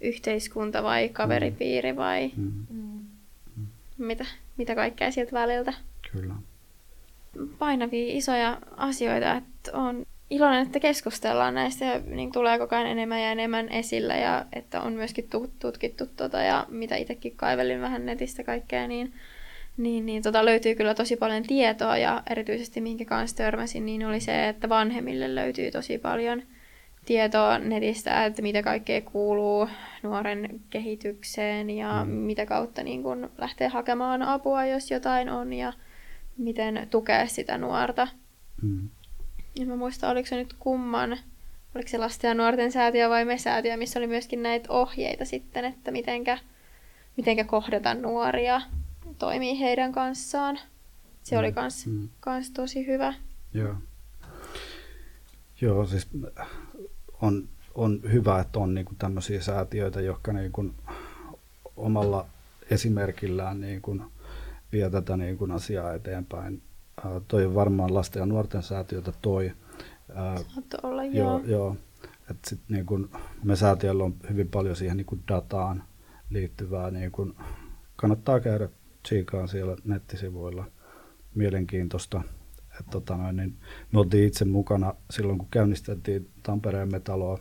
yhteiskunta 0.00 0.82
vai 0.82 1.08
kaveripiiri 1.08 1.96
vai 1.96 2.32
Mm. 2.36 2.52
Mm. 2.70 3.66
mitä, 3.98 4.24
mitä 4.56 4.74
kaikkea 4.74 5.10
sieltä 5.10 5.32
väliltä? 5.32 5.72
Kyllä. 6.12 6.34
Painavia 7.58 8.16
isoja 8.16 8.58
asioita, 8.76 9.34
että 9.36 9.70
on 9.72 10.06
iloinen, 10.30 10.62
että 10.66 10.80
keskustellaan 10.80 11.54
näistä 11.54 11.84
ja 11.84 12.00
niin 12.06 12.32
tulee 12.32 12.58
koko 12.58 12.76
ajan 12.76 12.86
enemmän 12.86 13.22
ja 13.22 13.30
enemmän 13.32 13.68
esillä 13.68 14.16
ja 14.16 14.46
että 14.52 14.80
on 14.80 14.92
myöskin 14.92 15.28
tu- 15.30 15.50
tutkittu 15.58 16.06
tota 16.16 16.38
ja 16.42 16.66
mitä 16.68 16.96
itsekin 16.96 17.36
kaivelin 17.36 17.80
vähän 17.80 18.06
netistä 18.06 18.44
kaikkea, 18.44 18.88
niin, 18.88 19.12
niin, 19.76 20.06
niin 20.06 20.22
tota 20.22 20.44
löytyy 20.44 20.74
kyllä 20.74 20.94
tosi 20.94 21.16
paljon 21.16 21.42
tietoa 21.42 21.96
ja 21.96 22.22
erityisesti 22.30 22.80
minkä 22.80 23.04
kanssa 23.04 23.36
törmäsin, 23.36 23.86
niin 23.86 24.06
oli 24.06 24.20
se, 24.20 24.48
että 24.48 24.68
vanhemmille 24.68 25.34
löytyy 25.34 25.70
tosi 25.70 25.98
paljon 25.98 26.42
tietoa 27.04 27.58
netistä, 27.58 28.24
että 28.24 28.42
mitä 28.42 28.62
kaikkea 28.62 29.00
kuuluu 29.00 29.68
nuoren 30.02 30.60
kehitykseen 30.70 31.70
ja 31.70 32.04
Mm. 32.04 32.10
mitä 32.10 32.46
kautta 32.46 32.82
niin 32.82 33.02
kun 33.02 33.30
lähtee 33.38 33.68
hakemaan 33.68 34.22
apua, 34.22 34.66
jos 34.66 34.90
jotain 34.90 35.30
on 35.30 35.52
ja 35.52 35.72
miten 36.38 36.86
tukea 36.90 37.26
sitä 37.26 37.58
nuorta. 37.58 38.08
Mm. 38.62 38.88
En 39.60 39.68
mä 39.68 39.76
muista, 39.76 40.10
oliko 40.10 40.26
se 40.26 40.36
nyt 40.36 40.54
kumman, 40.58 41.18
oliko 41.74 41.88
se 41.88 41.98
lasten 41.98 42.28
ja 42.28 42.34
nuorten 42.34 42.72
säätiö 42.72 43.08
vai 43.08 43.24
me 43.24 43.38
säätiö, 43.38 43.76
missä 43.76 43.98
oli 43.98 44.06
myöskin 44.06 44.42
näitä 44.42 44.72
ohjeita 44.72 45.24
sitten, 45.24 45.64
että 45.64 45.90
mitenkä, 45.90 46.38
mitenkä 47.16 47.44
kohdata 47.44 47.94
nuoria, 47.94 48.60
toimii 49.18 49.60
heidän 49.60 49.92
kanssaan. 49.92 50.58
Se 51.22 51.38
oli 51.38 51.52
kans, 51.52 51.86
Mm. 51.86 52.08
kans 52.20 52.50
tosi 52.50 52.86
hyvä. 52.86 53.14
Joo. 53.54 53.74
Joo, 55.60 55.86
siis 55.86 56.08
on, 57.22 57.48
on 57.74 58.00
hyvä, 58.12 58.40
että 58.40 58.58
on 58.58 58.74
niinku 58.74 58.94
tämmöisiä 58.98 59.40
säätiöitä, 59.42 60.00
jotka 60.00 60.32
niinku 60.32 60.70
omalla 61.76 62.26
esimerkillään 62.70 63.60
niinku 63.60 64.00
vie 64.72 64.90
tätä 64.90 65.16
niinku 65.16 65.48
asiaa 65.52 65.94
eteenpäin. 65.94 66.62
Ää, 67.04 67.20
toi 67.28 67.44
on 67.46 67.54
varmaan 67.54 67.94
lasten 67.94 68.20
ja 68.20 68.26
nuorten 68.26 68.62
säätiötä 68.62 69.12
toi. 69.22 69.52
Saattoi 70.54 70.80
olla, 70.82 71.04
joo. 71.04 71.38
joo, 71.38 71.46
joo. 71.46 71.76
Et 72.30 72.36
sit 72.46 72.60
niinku, 72.68 73.08
me 73.44 73.56
säätiöllä 73.56 74.04
on 74.04 74.14
hyvin 74.30 74.48
paljon 74.48 74.76
siihen 74.76 74.96
niinku 74.96 75.18
dataan 75.28 75.84
liittyvää. 76.30 76.90
Niinku, 76.90 77.32
kannattaa 77.96 78.40
käydä 78.40 78.68
tsiikaan 79.02 79.48
siellä 79.48 79.76
nettisivuilla. 79.84 80.70
Mielenkiintoista. 81.34 82.22
Et, 82.80 82.86
tota 82.90 83.16
noin, 83.16 83.36
niin, 83.36 83.58
me 83.92 84.00
oltiin 84.00 84.26
itse 84.26 84.44
mukana 84.44 84.94
silloin, 85.10 85.38
kun 85.38 85.48
käynnistettiin 85.50 86.30
Tampereen 86.42 86.92
metaloa, 86.92 87.38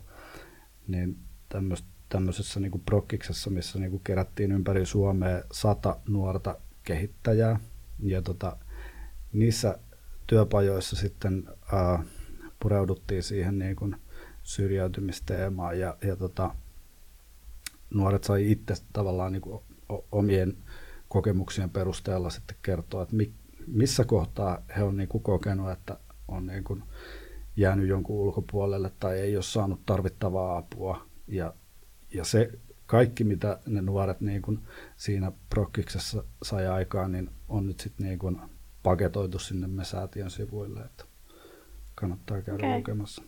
niin 0.87 1.17
tämmöisessä 2.09 2.59
niinku 2.59 2.77
prokkiksessa, 2.77 3.49
missä 3.49 3.79
niinku 3.79 3.99
kerättiin 3.99 4.51
ympäri 4.51 4.85
Suomea 4.85 5.43
sata 5.51 5.97
nuorta 6.07 6.57
kehittäjää. 6.83 7.59
Ja 8.03 8.21
tota, 8.21 8.57
niissä 9.33 9.79
työpajoissa 10.27 10.95
sitten 10.95 11.43
ää, 11.71 12.03
pureuduttiin 12.59 13.23
siihen 13.23 13.59
niin 13.59 13.75
kuin 13.75 13.95
syrjäytymisteemaan 14.43 15.79
ja, 15.79 15.97
ja 16.01 16.15
tota, 16.15 16.55
nuoret 17.89 18.23
sai 18.23 18.51
itse 18.51 18.73
tavallaan 18.93 19.31
niin 19.31 19.41
kuin 19.41 19.63
omien 20.11 20.57
kokemuksien 21.09 21.69
perusteella 21.69 22.29
sitten 22.29 22.57
kertoa, 22.61 23.03
että 23.03 23.15
mi, 23.15 23.33
missä 23.67 24.05
kohtaa 24.05 24.61
he 24.77 24.83
on 24.83 24.97
niin 24.97 25.09
kuin 25.09 25.23
kokenut, 25.23 25.71
että 25.71 25.99
on 26.27 26.45
niin 26.45 26.63
kuin 26.63 26.83
jäänyt 27.55 27.87
jonkun 27.87 28.15
ulkopuolelle 28.15 28.91
tai 28.99 29.19
ei 29.19 29.35
ole 29.35 29.43
saanut 29.43 29.85
tarvittavaa 29.85 30.57
apua. 30.57 31.05
Ja, 31.27 31.53
ja 32.13 32.23
se 32.23 32.51
kaikki, 32.85 33.23
mitä 33.23 33.59
ne 33.65 33.81
nuoret 33.81 34.21
niin 34.21 34.41
kuin 34.41 34.59
siinä 34.97 35.31
prokkiksessa 35.49 36.23
sai 36.43 36.67
aikaan, 36.67 37.11
niin 37.11 37.29
on 37.49 37.67
nyt 37.67 37.79
sitten 37.79 38.07
niin 38.07 38.19
kuin 38.19 38.41
paketoitu 38.83 39.39
sinne 39.39 39.67
me 39.67 39.83
säätiön 39.83 40.31
sivuille, 40.31 40.79
että 40.79 41.05
kannattaa 41.95 42.41
käydä 42.41 42.65
Okei. 42.65 42.77
lukemassa. 42.77 43.21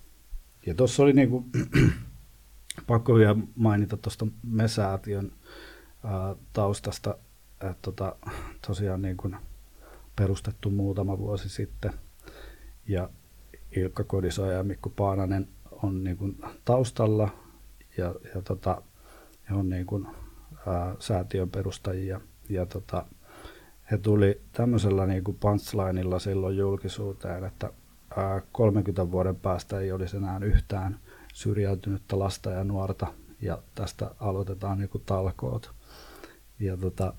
Ja 0.66 0.76
tuossa 0.76 1.04
oli 1.04 1.14
niinku, 1.14 1.46
pakko 2.88 3.16
vielä 3.16 3.36
mainita 3.56 3.98
tuosta 3.98 4.28
Mesäätiön 4.44 5.32
ää, 6.04 6.36
taustasta, 6.54 7.18
että 7.62 7.76
tota, 7.82 8.16
tosiaan 8.68 9.02
niin 9.02 9.18
kuin 9.18 9.36
perustettu 10.16 10.70
muutama 10.70 11.18
vuosi 11.18 11.50
sitten. 11.50 11.94
Ja 12.88 13.10
Ilkka 13.76 14.04
Kodisoja 14.04 14.52
ja 14.58 14.64
Mikko 14.64 14.90
Paananen 14.90 15.48
on 15.72 16.04
niin 16.04 16.18
kuin 16.18 16.38
taustalla 16.66 17.30
ja, 17.98 18.16
ja 18.36 18.42
tota, 18.42 18.82
he 19.50 19.56
on 19.56 19.70
niin 19.70 19.86
kuin, 19.86 20.08
ää, 20.68 20.96
säätiön 21.00 21.50
perustajia. 21.50 22.22
Ja 22.50 22.66
tota, 22.66 23.06
he 23.92 23.98
tuli 23.98 24.42
tämmöisellä 24.52 25.06
niin 25.06 25.24
kuin 25.24 25.38
punchlineilla 25.40 26.20
silloin 26.20 26.58
julkisuuteen, 26.58 27.44
että 27.44 27.74
ää, 28.18 28.42
30 28.52 29.12
vuoden 29.12 29.36
päästä 29.36 29.80
ei 29.80 29.92
olisi 29.92 30.18
enää 30.18 30.40
yhtään 30.44 31.00
syrjäytynyttä 31.34 32.20
lasta 32.20 32.52
ja 32.52 32.64
nuorta, 32.64 33.08
ja 33.42 33.62
tästä 33.76 34.16
aloitetaan 34.20 34.78
niin 34.78 34.90
kuin 34.90 35.04
talkoot. 35.06 35.72
Ja 36.60 36.78
tota, 36.78 37.14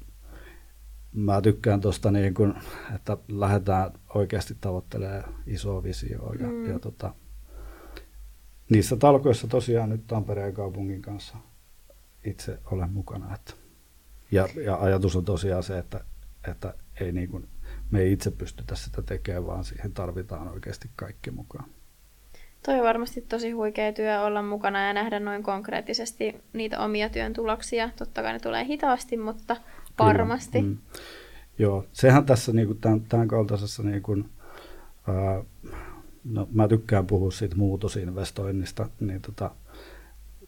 mä 1.13 1.41
tykkään 1.41 1.81
tuosta, 1.81 2.11
niin 2.11 2.35
kuin, 2.35 2.55
että 2.95 3.17
lähdetään 3.29 3.91
oikeasti 4.15 4.57
tavoittelemaan 4.61 5.35
isoa 5.47 5.83
visioa. 5.83 6.35
Ja, 6.35 6.47
Mm. 6.47 6.71
ja 6.71 6.79
tota, 6.79 7.15
niissä 8.71 8.97
talkoissa 8.97 9.49
tosiaan 9.49 9.91
nyt 9.91 10.07
Tampereen 10.07 10.55
kaupungin 10.55 11.03
kanssa 11.03 11.37
itse 12.25 12.59
olen 12.65 12.93
mukana. 12.93 13.35
Että, 13.35 13.55
ja, 14.31 14.49
ja 14.65 14.77
ajatus 14.77 15.17
on 15.17 15.25
tosiaan 15.25 15.63
se, 15.63 15.79
että, 15.79 16.05
että 16.51 16.75
ei 17.01 17.13
niin 17.13 17.29
kuin, 17.29 17.49
me 17.91 18.01
ei 18.01 18.13
itse 18.13 18.31
pystytä 18.31 18.75
sitä 18.75 19.03
tekemään, 19.03 19.47
vaan 19.47 19.65
siihen 19.65 19.93
tarvitaan 19.93 20.49
oikeasti 20.49 20.91
kaikki 20.97 21.31
mukaan. 21.31 21.71
Toi 22.67 22.79
on 22.79 22.85
varmasti 22.85 23.21
tosi 23.21 23.51
huikea 23.51 23.93
työ 23.93 24.21
olla 24.21 24.43
mukana 24.43 24.87
ja 24.87 24.93
nähdä 24.93 25.21
noin 25.21 25.43
konkreettisesti 25.43 26.41
niitä 26.53 26.81
omia 26.81 27.09
työn 27.09 27.33
tuloksia. 27.33 27.91
Totta 27.97 28.23
kai 28.23 28.33
ne 28.33 28.39
tulee 28.39 28.65
hitaasti, 28.65 29.17
mutta 29.17 29.57
varmasti. 29.99 30.61
Kyllä, 30.61 30.75
mm. 30.75 30.79
Joo, 31.59 31.85
sehän 31.93 32.27
tässä 32.27 32.53
niin 32.53 32.67
kuin 32.67 32.79
tämän, 32.79 33.01
tämän 33.01 33.29
kaltaisessa, 33.29 33.83
niin 33.83 34.03
kuin, 34.03 34.31
ää, 35.09 35.45
no, 36.25 36.49
mä 36.53 36.69
tykkään 36.69 37.07
puhua 37.07 37.31
siitä 37.31 37.57
muutosinvestoinnista, 37.57 38.91
niin 39.01 39.21
tota, 39.21 39.51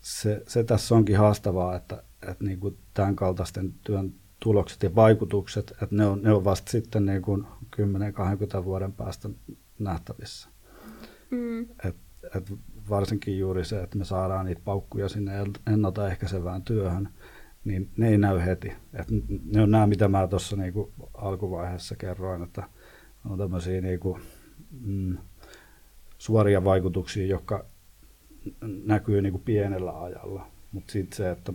se, 0.01 0.43
se 0.47 0.65
tässä 0.65 0.95
onkin 0.95 1.19
haastavaa, 1.19 1.77
että, 1.77 2.03
että 2.23 2.45
niin 2.45 2.61
kuin 2.61 2.79
tämän 2.95 3.17
kaltaisten 3.17 3.75
työn 3.85 4.15
tulokset 4.41 4.83
ja 4.83 4.95
vaikutukset, 4.95 5.71
että 5.71 5.97
ne 5.97 6.07
on, 6.07 6.23
ne 6.23 6.33
on 6.33 6.45
vasta 6.45 6.71
sitten 6.71 7.07
niin 7.07 7.23
kuin 7.23 7.47
10-20 8.61 8.65
vuoden 8.65 8.93
päästä 8.93 9.29
nähtävissä. 9.79 10.49
Mm. 11.31 11.63
Et, 11.63 11.97
et 12.37 12.53
varsinkin 12.91 13.39
juuri 13.39 13.65
se, 13.65 13.83
että 13.83 13.99
me 13.99 14.05
saadaan 14.05 14.47
niitä 14.47 14.61
paukkuja 14.65 15.09
sinne 15.09 15.33
ennaltaehkäisevään 15.67 16.63
työhön, 16.63 17.09
niin 17.65 17.91
ne 17.97 18.09
ei 18.09 18.19
näy 18.19 18.41
heti. 18.47 18.73
Et 18.95 19.09
ne 19.53 19.63
on 19.63 19.71
nämä, 19.71 19.87
mitä 19.87 20.09
mä 20.09 20.27
tuossa 20.27 20.57
niinku 20.57 20.93
alkuvaiheessa 21.15 21.97
kerroin, 21.97 22.43
että 22.43 22.69
on 23.31 23.39
tämmöisiä 23.39 23.81
niinku, 23.81 24.19
mm, 24.81 25.19
suoria 26.19 26.65
vaikutuksia, 26.65 27.27
jotka 27.27 27.65
näkyy 28.85 29.23
niinku 29.23 29.39
pienellä 29.39 30.03
ajalla. 30.03 30.47
Mutta 30.73 30.93
sitten 30.93 31.17
se, 31.17 31.31
että 31.31 31.53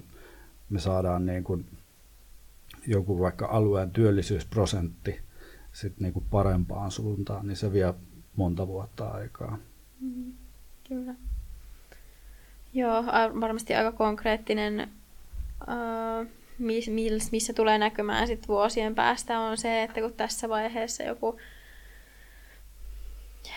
me 0.69 0.79
saadaan 0.79 1.25
niinku 1.25 1.61
joku 2.87 3.19
vaikka 3.19 3.45
alueen 3.45 3.91
työllisyysprosentti 3.91 5.19
sit 5.71 5.99
niinku 5.99 6.23
parempaan 6.31 6.91
suuntaan, 6.91 7.47
niin 7.47 7.57
se 7.57 7.73
vie 7.73 7.93
monta 8.35 8.67
vuotta 8.67 9.07
aikaa. 9.07 9.57
Mm, 9.99 10.33
Kyllä. 10.87 11.15
Joo, 12.73 13.05
varmasti 13.41 13.75
aika 13.75 13.91
konkreettinen, 13.91 14.89
mis, 16.59 16.89
mis, 16.89 17.31
missä 17.31 17.53
tulee 17.53 17.77
näkymään 17.77 18.27
sit 18.27 18.47
vuosien 18.47 18.95
päästä 18.95 19.39
on 19.39 19.57
se, 19.57 19.83
että 19.83 20.01
kun 20.01 20.13
tässä 20.13 20.49
vaiheessa 20.49 21.03
joku 21.03 21.39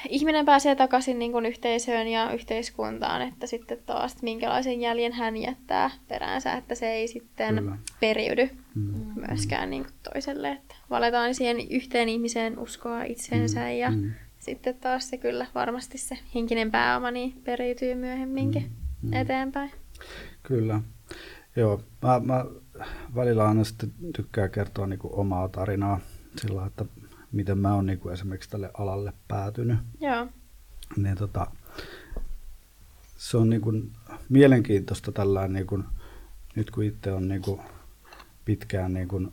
ihminen 0.09 0.45
pääsee 0.47 0.75
takaisin 0.75 1.19
niin 1.19 1.33
kuin 1.33 1.47
yhteisöön 1.47 2.09
ja 2.09 2.33
yhteiskuntaan, 2.33 3.23
että 3.23 3.47
sitten 3.47 3.79
taas 3.87 4.13
että 4.13 4.25
minkälaisen 4.25 4.81
jäljen 4.81 5.13
hän 5.13 5.37
jättää 5.37 5.91
peräänsä, 6.09 6.53
että 6.53 6.75
se 6.75 6.93
ei 6.93 7.09
sitten 7.09 7.55
Kyllä. 7.57 7.77
periydy 8.01 8.51
Mm. 8.75 9.27
myöskään 9.29 9.71
niin 9.71 9.83
kuin 9.85 9.95
toiselle, 10.13 10.51
että 10.51 10.75
valetaan 10.91 11.35
siihen 11.35 11.57
yhteen 11.71 12.09
ihmiseen 12.09 12.59
uskoa 12.59 13.03
itseensä 13.03 13.61
Mm, 13.61 13.71
ja 13.71 13.91
mm. 13.91 14.13
sitten 14.39 14.75
taas 14.75 15.09
se 15.09 15.17
kyllä 15.17 15.47
varmasti 15.55 15.99
se 15.99 16.19
henkinen 16.35 16.71
pääoma 16.71 17.11
niin 17.11 17.33
periytyy 17.45 17.95
myöhemminkin 17.95 18.71
Mm. 19.03 19.13
eteenpäin. 19.13 19.71
Kyllä. 20.43 20.81
Joo, 21.57 21.83
mä, 22.03 22.21
mä 22.21 22.45
välillä 23.15 23.49
aina 23.49 23.65
sitten 23.65 23.93
tykkään 24.17 24.51
kertoa 24.51 24.87
niin 24.87 24.99
kuin 24.99 25.15
omaa 25.15 25.49
tarinaa 25.49 26.01
sillä 26.37 26.67
että 26.67 26.85
miten 27.33 27.59
mä 27.59 27.75
oon 27.75 27.87
niin 27.87 27.99
kuin 27.99 28.13
esimerkiksi 28.13 28.51
tälle 28.51 28.71
alalle 28.75 29.13
päätynyt. 29.29 29.79
Joo, 30.01 30.27
Niin 30.97 31.17
tota, 31.17 31.47
se 33.17 33.37
on 33.37 33.51
niin 33.51 33.61
kuin 33.61 33.93
mielenkiintoista 34.29 35.13
tällään, 35.13 35.53
niin 35.53 35.67
kuin, 35.67 35.85
nyt 36.55 36.71
kun 36.71 36.85
itse 36.85 37.13
on 37.13 37.29
niin 37.29 37.43
kuin 37.43 37.61
pitkään 38.45 38.93
niin 38.93 39.09
kuin 39.09 39.33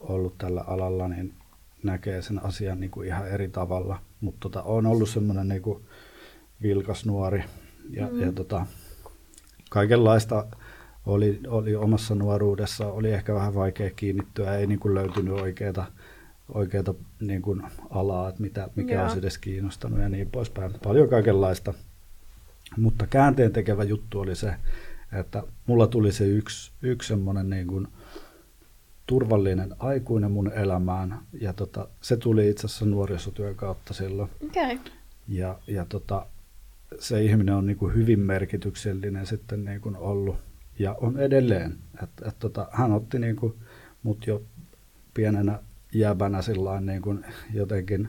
ollut 0.00 0.38
tällä 0.38 0.60
alalla, 0.60 1.08
niin 1.08 1.34
näkee 1.82 2.22
sen 2.22 2.44
asian 2.44 2.80
niin 2.80 2.90
kuin 2.90 3.08
ihan 3.08 3.28
eri 3.28 3.48
tavalla. 3.48 4.00
Mutta 4.20 4.40
tota, 4.40 4.62
on 4.62 4.86
ollut 4.86 5.08
semmoinen 5.08 5.48
niin 5.48 5.62
kuin 5.62 5.84
vilkas 6.62 7.06
nuori 7.06 7.44
ja, 7.90 8.06
mm. 8.06 8.20
ja 8.20 8.32
tota, 8.32 8.66
kaikenlaista 9.70 10.46
oli, 11.06 11.40
oli 11.48 11.76
omassa 11.76 12.14
nuoruudessa. 12.14 12.86
Oli 12.86 13.12
ehkä 13.12 13.34
vähän 13.34 13.54
vaikea 13.54 13.90
kiinnittyä, 13.90 14.56
ei 14.56 14.66
niin 14.66 14.78
kuin 14.78 14.94
löytynyt 14.94 15.34
oikeita, 15.34 15.84
oikeita 16.48 16.94
niin 17.20 17.42
kuin 17.42 17.62
alaa, 17.90 18.28
että 18.28 18.42
mitä, 18.42 18.68
mikä 18.76 18.94
Joo. 18.94 19.02
olisi 19.02 19.18
edes 19.18 19.38
kiinnostanut 19.38 20.00
ja 20.00 20.08
niin 20.08 20.30
poispäin. 20.30 20.72
Paljon 20.84 21.08
kaikenlaista. 21.08 21.74
Mutta 22.76 23.06
käänteen 23.06 23.52
tekevä 23.52 23.84
juttu 23.84 24.20
oli 24.20 24.36
se, 24.36 24.54
että 25.12 25.42
mulla 25.66 25.86
tuli 25.86 26.12
se 26.12 26.26
yksi, 26.26 26.72
yksi 26.82 27.08
semmoinen 27.08 27.50
niin 27.50 27.66
kuin 27.66 27.88
turvallinen 29.06 29.74
aikuinen 29.78 30.30
mun 30.30 30.52
elämään. 30.52 31.18
Ja 31.40 31.52
tota, 31.52 31.88
se 32.00 32.16
tuli 32.16 32.50
itse 32.50 32.66
asiassa 32.66 32.84
nuorisotyön 32.84 33.54
kautta 33.54 33.94
silloin. 33.94 34.30
Okay. 34.44 34.78
Ja, 35.28 35.58
ja 35.66 35.84
tota, 35.88 36.26
se 36.98 37.22
ihminen 37.22 37.54
on 37.54 37.66
niin 37.66 37.76
kuin 37.76 37.94
hyvin 37.94 38.20
merkityksellinen 38.20 39.26
sitten 39.26 39.64
niin 39.64 39.80
kuin 39.80 39.96
ollut 39.96 40.36
ja 40.78 40.94
on 41.00 41.18
edelleen. 41.18 41.78
Et, 42.02 42.10
et 42.28 42.38
tota, 42.38 42.68
hän 42.72 42.92
otti 42.92 43.18
niin 43.18 43.36
kuin 43.36 43.54
mut 44.02 44.26
jo 44.26 44.42
pienenä 45.14 45.58
jäbänä 45.92 46.38
niin 46.80 47.02
kuin 47.02 47.24
jotenkin 47.54 48.08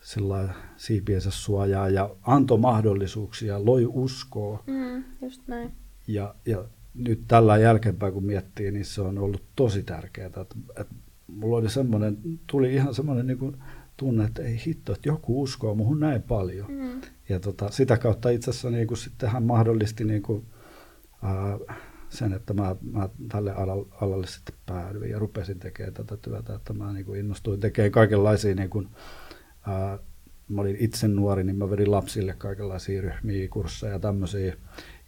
sillain 0.00 0.50
siipiensä 0.76 1.30
suojaa 1.30 1.88
ja 1.88 2.10
antoi 2.22 2.58
mahdollisuuksia, 2.58 3.64
loi 3.64 3.86
uskoa. 3.86 4.62
Mm, 4.66 5.04
just 5.22 5.42
näin. 5.46 5.72
Ja, 6.06 6.34
ja 6.46 6.64
nyt 6.94 7.20
tällä 7.28 7.56
jälkeenpäin 7.56 8.12
kun 8.12 8.24
miettii, 8.24 8.70
niin 8.70 8.84
se 8.84 9.00
on 9.00 9.18
ollut 9.18 9.42
tosi 9.56 9.82
tärkeää. 9.82 10.26
Että, 10.26 10.40
että 10.80 10.94
mulla 11.26 11.56
oli 11.56 11.70
semmoinen, 11.70 12.18
tuli 12.46 12.74
ihan 12.74 12.94
semmoinen 12.94 13.26
niin 13.26 13.38
kuin 13.38 13.56
tunne, 13.96 14.24
että 14.24 14.42
ei 14.42 14.60
hitto, 14.66 14.92
että 14.92 15.08
joku 15.08 15.42
uskoo 15.42 15.74
muhun 15.74 16.00
näin 16.00 16.22
paljon. 16.22 16.70
Mm. 16.70 17.00
Ja 17.28 17.40
tota, 17.40 17.70
sitä 17.70 17.98
kautta 17.98 18.30
itse 18.30 18.50
asiassa 18.50 18.70
niin 18.70 18.86
kuin 18.86 18.98
sitten 18.98 19.30
hän 19.30 19.42
mahdollisti 19.42 20.04
niin 20.04 20.22
kuin, 20.22 20.46
sen, 22.08 22.32
että 22.32 22.54
mä, 22.54 22.76
mä 22.92 23.08
tälle 23.28 23.52
alalle, 23.52 23.86
alalle 24.00 24.26
sitten 24.26 24.54
päädyin 24.66 25.10
ja 25.10 25.18
rupesin 25.18 25.58
tekemään 25.58 25.94
tätä 25.94 26.16
työtä, 26.16 26.54
että 26.54 26.72
mä 26.72 26.92
niin 26.92 27.06
kuin 27.06 27.20
innostuin 27.20 27.60
tekemään 27.60 27.92
kaikenlaisia, 27.92 28.54
niin 28.54 28.70
kuin, 28.70 28.88
ää, 29.66 29.98
mä 30.48 30.60
olin 30.60 30.76
itse 30.80 31.08
nuori, 31.08 31.44
niin 31.44 31.56
mä 31.56 31.70
vedin 31.70 31.90
lapsille 31.90 32.34
kaikenlaisia 32.38 33.02
ryhmiä, 33.02 33.48
kursseja 33.48 33.92
ja 33.92 33.98
tämmöisiä. 33.98 34.56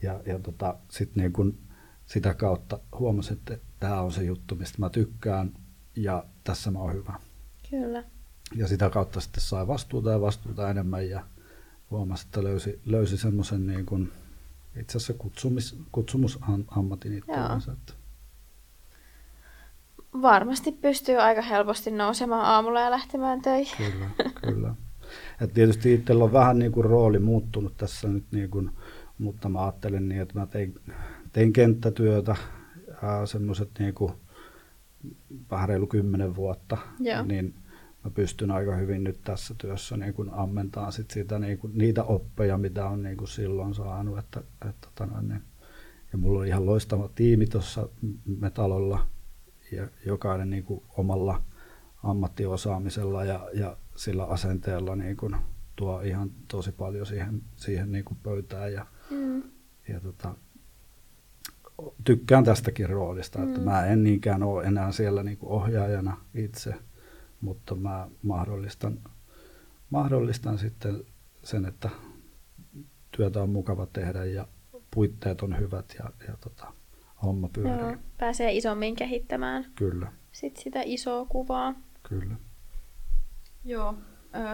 Ja, 0.03 0.21
ja 0.27 0.39
tota, 0.39 0.75
sitten 0.89 1.23
niin 1.23 1.33
kuin 1.33 1.59
sitä 2.07 2.35
kautta 2.35 2.79
huomasin, 2.99 3.37
että 3.37 3.59
tämä 3.81 4.01
on 4.01 4.13
se 4.13 4.25
juttu, 4.25 4.57
mistä 4.57 4.79
mä 4.79 4.91
tykkään 4.91 5.55
ja 5.97 6.25
tässä 6.45 6.71
mä 6.71 6.79
oon 6.79 6.95
hyvä. 6.95 7.15
Kyllä. 7.71 8.05
Ja 8.55 8.69
sitä 8.69 8.91
kautta 8.91 9.21
sitten 9.21 9.43
sai 9.43 9.67
vastuuta 9.67 10.11
ja 10.11 10.21
vastuuta 10.21 10.71
enemmän 10.71 11.09
ja 11.09 11.25
huomasi, 11.91 12.27
että 12.27 12.45
löysi, 12.45 12.81
löysi 12.87 13.17
semmoisen 13.17 13.67
niin 13.67 13.87
kuin, 13.87 14.13
itse 14.81 14.99
asiassa 14.99 15.15
kutsumis, 15.15 15.77
kutsumusammatin 15.93 17.19
itsellensä. 17.19 17.73
Että, 17.73 17.93
Varmasti 20.23 20.73
pystyy 20.73 21.17
aika 21.17 21.43
helposti 21.43 21.91
nousemaan 21.91 22.45
aamulla 22.45 22.81
ja 22.81 22.91
lähtemään 22.91 23.43
töihin. 23.43 23.93
kyllä, 23.93 24.11
kyllä. 24.43 24.75
Et 25.41 25.55
tietysti 25.55 25.95
itsellä 25.95 26.25
on 26.25 26.33
vähän 26.33 26.59
niin 26.59 26.73
kuin 26.73 26.85
rooli 26.85 27.19
muuttunut 27.19 27.77
tässä 27.77 28.09
nyt, 28.09 28.25
niin 28.31 28.51
kuin, 28.51 28.71
mutta 29.19 29.49
mä 29.49 29.63
ajattelen 29.63 30.09
niin, 30.09 30.21
että 30.21 30.39
mä 30.39 30.47
tein, 30.47 30.75
tein 31.33 31.53
kenttätyötä, 31.53 32.37
semmoiset 33.25 33.71
niin 33.79 33.95
kuin 33.95 34.13
vähän 35.51 35.69
reilu 35.69 35.87
kymmenen 35.87 36.37
vuotta, 36.37 36.77
Joo. 37.01 37.23
niin 37.23 37.55
mä 38.09 38.15
pystyn 38.15 38.51
aika 38.51 38.77
hyvin 38.77 39.05
nyt 39.05 39.21
tässä 39.25 39.55
työssä 39.59 39.97
niin 39.97 40.15
kuin 40.15 40.31
ammentamaan 40.33 40.93
sit 40.93 41.11
sitä, 41.11 41.39
niin 41.39 41.59
kuin, 41.59 41.79
niitä 41.79 42.05
oppeja, 42.05 42.59
mitä 42.59 42.87
on 42.87 43.03
niin 43.03 43.17
kuin 43.17 43.29
silloin 43.29 43.75
saanut. 43.75 44.19
Että, 44.19 44.41
että, 44.69 44.89
tota 44.99 45.23
niin, 45.23 45.43
ja 46.13 46.19
mulla 46.19 46.41
on 46.41 46.47
ihan 46.47 46.67
loistava 46.67 47.11
tiimi 47.15 47.47
tuossa 47.47 47.89
metalolla 48.27 49.07
ja 49.73 49.89
jokainen 50.07 50.51
niin 50.51 50.65
kuin 50.65 50.83
omalla 50.97 51.43
ammattiosaamisella 52.03 53.25
ja, 53.25 53.49
ja 53.55 53.77
sillä 53.97 54.25
asenteella 54.25 54.97
niin 54.97 55.17
kuin 55.17 55.37
tuo 55.77 56.01
ihan 56.01 56.31
tosi 56.49 56.73
paljon 56.73 57.07
siihen, 57.07 57.43
siihen 57.57 57.93
niin 57.93 58.05
kuin 58.05 58.19
pöytään 58.23 58.73
ja, 58.73 58.87
Mm. 59.11 59.43
ja 59.89 60.01
tota, 60.01 60.35
tykkään 62.05 62.45
tästäkin 62.45 62.89
roolista, 62.91 63.43
että 63.43 63.59
Mm. 63.59 63.65
mä 63.65 63.87
en 63.87 64.03
niinkään 64.03 64.43
ole 64.43 64.65
enää 64.65 64.93
siellä 64.93 65.23
niin 65.23 65.39
kuin 65.39 65.51
ohjaajana 65.53 66.17
itse, 66.35 66.75
mutta 67.41 67.75
mä 67.75 68.09
mahdollistan, 68.23 68.99
mahdollistan 69.91 70.59
sitten 70.59 71.05
sen, 71.45 71.65
että 71.65 71.91
työtä 73.17 73.43
on 73.43 73.51
mukava 73.51 73.87
tehdä 73.87 74.25
ja 74.25 74.49
puitteet 74.91 75.43
on 75.43 75.59
hyvät 75.59 75.95
ja, 75.99 76.11
ja 76.29 76.37
tota, 76.41 76.73
homma 77.23 77.49
pyörii. 77.49 77.79
Joo, 77.79 77.97
pääsee 78.19 78.53
isommin 78.53 78.97
kehittämään 78.97 79.67
Kyllä, 79.75 80.13
sit 80.33 80.57
sitä 80.57 80.83
isoa 80.85 81.25
kuvaa. 81.25 81.75
kyllä. 82.03 82.35
Joo, 83.65 83.95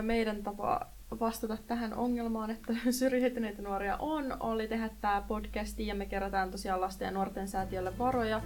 meidän 0.02 0.42
tapa 0.42 0.94
vastata 1.20 1.56
tähän 1.56 1.94
ongelmaan, 1.94 2.50
että 2.50 2.72
syrjäytyneitä 2.90 3.62
nuoria 3.62 3.96
on, 3.96 4.36
oli 4.40 4.68
tehdä 4.68 4.90
tämä 5.00 5.24
podcasti 5.28 5.86
ja 5.86 5.94
me 5.94 6.06
kerätään 6.06 6.50
tosiaan 6.50 6.80
lasten 6.80 7.06
ja 7.06 7.12
nuorten 7.12 7.48
säätiölle 7.48 7.98
varoja. 7.98 8.42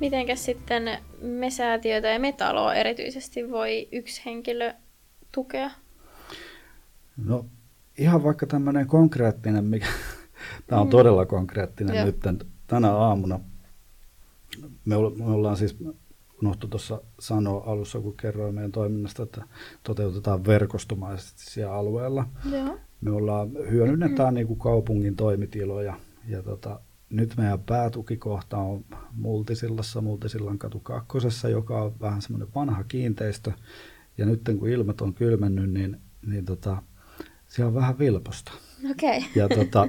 Mitenkäs 0.00 0.44
sitten 0.44 0.98
me 1.22 1.50
säätiötä 1.50 2.08
ja 2.08 2.18
metaloa 2.18 2.74
erityisesti 2.74 3.50
voi 3.50 3.88
yksi 3.92 4.22
henkilö 4.26 4.74
tukea? 5.32 5.70
No 7.24 7.46
ihan 7.98 8.22
vaikka 8.24 8.46
tämmöinen 8.46 8.86
konkreettinen, 8.86 9.64
mikä 9.64 9.86
tämä 10.66 10.80
on 10.80 10.86
Mm. 10.86 10.90
todella 10.90 11.26
konkreettinen 11.26 11.96
Joo. 11.96 12.04
nyt 12.06 12.16
tänä 12.66 12.92
aamuna. 12.92 13.40
Me, 14.84 14.96
me 15.16 15.24
ollaan 15.24 15.56
siis, 15.56 15.76
unohtu 16.42 16.68
tuossa 16.68 17.02
sanoa 17.20 17.62
alussa, 17.66 18.00
kun 18.00 18.16
kerroin 18.16 18.54
meidän 18.54 18.72
toiminnasta, 18.72 19.22
että 19.22 19.42
toteutetaan 19.82 20.46
verkostomaisesti 20.46 21.50
siellä 21.50 21.74
alueella. 21.74 22.26
Joo. 22.52 22.78
Me 23.00 23.10
ollaan, 23.10 23.50
hyödynnetään 23.70 24.34
niin 24.34 24.46
kuin 24.46 24.58
kaupungin 24.58 25.16
toimitiloja 25.16 25.96
ja 26.28 26.42
tota, 26.42 26.80
nyt 27.10 27.36
meidän 27.36 27.60
päätukikohta 27.60 28.56
on 28.56 28.84
Multisillassa, 29.12 30.00
Multisillan 30.00 30.58
katu 30.58 30.80
kakkosessa, 30.80 31.48
joka 31.48 31.82
on 31.82 32.00
vähän 32.00 32.22
semmoinen 32.22 32.54
vanha 32.54 32.84
kiinteistö. 32.84 33.52
Ja 34.18 34.26
nyt 34.26 34.40
kun 34.58 34.68
ilmat 34.68 35.00
on 35.00 35.14
kylmennyt, 35.14 35.70
niin, 35.70 35.96
niin 36.26 36.44
tota, 36.44 36.82
siellä 37.48 37.68
on 37.68 37.74
vähän 37.74 37.98
vilposta. 37.98 38.52
Okei. 38.90 39.18
Okay. 39.18 39.30
Ja 39.34 39.48
tota, 39.48 39.88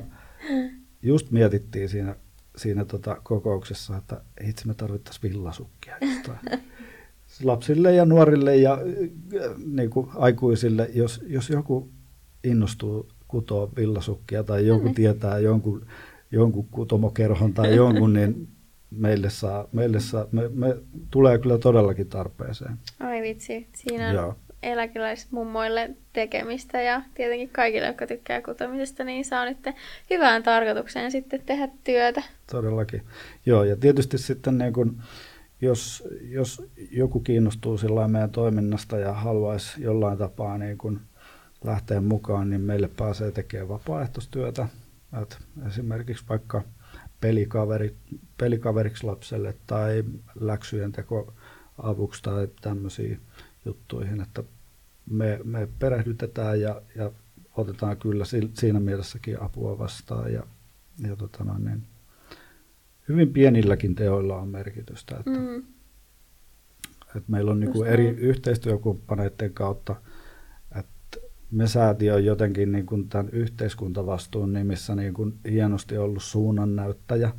just 1.01 1.31
mietittiin 1.31 1.89
siinä, 1.89 2.15
siinä 2.55 2.85
tota 2.85 3.17
kokouksessa, 3.23 3.97
että 3.97 4.21
itse 4.47 4.67
me 4.67 4.73
tarvittaisiin 4.73 5.33
villasukkia 5.33 5.95
jostain. 6.01 6.39
Lapsille 7.43 7.95
ja 7.95 8.05
nuorille 8.05 8.55
ja 8.57 8.77
niin 9.65 9.89
kuin 9.89 10.07
aikuisille, 10.15 10.89
jos, 10.93 11.21
jos 11.27 11.49
joku 11.49 11.89
innostuu 12.43 13.09
kutoa 13.27 13.69
villasukkia 13.75 14.43
tai 14.43 14.67
joku 14.67 14.87
Mm. 14.87 14.93
tietää 14.93 15.39
jonkun, 15.39 15.85
jonkun 16.31 16.67
kutomokerhon 16.71 17.53
tai 17.53 17.75
jonkun, 17.75 18.13
niin 18.13 18.47
meille, 18.91 19.29
saa, 19.29 19.67
meille 19.71 19.99
saa, 19.99 20.25
me, 20.31 20.49
me 20.53 20.77
tulee 21.11 21.37
kyllä 21.37 21.57
todellakin 21.57 22.07
tarpeeseen. 22.07 22.77
Ai 22.99 23.21
vitsi, 23.21 23.67
siinä 23.73 24.09
on 24.09 24.15
Joo. 24.15 24.35
eläkeläismummoille 24.63 25.91
tekemistä 26.13 26.81
ja 26.81 27.01
tietenkin 27.13 27.49
kaikille, 27.49 27.87
jotka 27.87 28.07
tykkää 28.07 28.41
kutomisesta, 28.41 29.03
niin 29.03 29.25
saa 29.25 29.45
nyt 29.45 29.57
hyvään 30.09 30.43
tarkoitukseen 30.43 31.11
sitten 31.11 31.41
tehdä 31.45 31.69
työtä. 31.83 32.23
Todellakin. 32.51 33.03
Joo, 33.45 33.63
ja 33.63 33.75
tietysti 33.75 34.17
sitten 34.17 34.57
niin 34.57 34.73
kun, 34.73 35.01
jos, 35.61 36.03
jos 36.21 36.69
joku 36.91 37.19
kiinnostuu 37.19 37.77
sillä 37.77 38.07
meidän 38.07 38.31
toiminnasta 38.31 38.97
ja 38.97 39.13
haluaisi 39.13 39.83
jollain 39.83 40.17
tapaa 40.17 40.57
niin 40.57 40.77
kuin 40.77 40.99
lähteä 41.63 42.01
mukaan, 42.01 42.49
niin 42.49 42.61
meille 42.61 42.89
pääsee 42.97 43.31
tekemään 43.31 43.69
vapaaehtoistyötä. 43.69 44.67
Et 45.21 45.37
esimerkiksi 45.67 46.25
vaikka 46.29 46.63
pelikaveri, 47.21 47.95
pelikaveriksi 48.37 49.03
lapselle 49.03 49.55
tai 49.67 50.03
läksyjen 50.39 50.91
teko 50.91 51.33
avuksi 51.77 52.23
tai 52.23 52.47
tämmöisiin 52.61 53.21
juttuihin, 53.65 54.21
että 54.21 54.43
me, 55.09 55.39
me 55.43 55.67
perehdytetään 55.79 56.61
ja, 56.61 56.81
ja 56.95 57.11
otetaan 57.57 57.97
kyllä 57.97 58.25
siinä 58.53 58.79
mielessäkin 58.79 59.41
apua 59.41 59.77
vastaan 59.79 60.33
ja, 60.33 60.43
ja 61.07 61.15
tota 61.15 61.43
noin, 61.43 61.65
niin 61.65 61.83
hyvin 63.07 63.33
pienilläkin 63.33 63.95
teoilla 63.95 64.37
on 64.37 64.47
merkitystä. 64.47 65.17
Että, 65.17 65.39
mm. 65.39 65.57
että 67.07 67.31
meillä 67.31 67.51
on 67.51 67.59
niin 67.59 67.85
eri 67.85 68.07
yhteistyökumppaneiden 68.07 69.53
kautta, 69.53 69.95
että 69.95 70.10
me 71.51 71.67
säätiö 71.67 72.13
on 72.13 72.25
jotenkin 72.25 72.71
niin 72.71 72.85
kuin 72.85 73.09
tämän 73.09 73.29
yhteiskuntavastuun 73.29 74.53
nimissä 74.53 74.95
niin 74.95 75.13
kuin 75.13 75.39
hienosti 75.49 75.97
ollut 75.97 76.23
suunnannäyttäjä, 76.23 77.31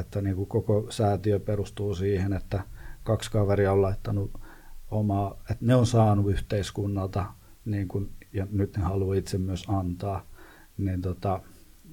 että 0.00 0.20
niin 0.20 0.36
kuin 0.36 0.48
koko 0.48 0.86
säätiö 0.90 1.40
perustuu 1.40 1.94
siihen, 1.94 2.32
että 2.32 2.62
kaksi 3.02 3.30
kaveria 3.30 3.72
on 3.72 3.82
laittanut 3.82 4.40
omaa, 4.90 5.40
että 5.50 5.64
ne 5.66 5.74
on 5.74 5.86
saanut 5.86 6.30
yhteiskunnalta 6.30 7.24
niin 7.64 7.88
kuin, 7.88 8.12
ja 8.32 8.46
nyt 8.50 8.76
ne 8.76 8.82
haluaa 8.82 9.16
itse 9.16 9.38
myös 9.38 9.64
antaa, 9.68 10.26
niin 10.78 11.02
tota, 11.02 11.40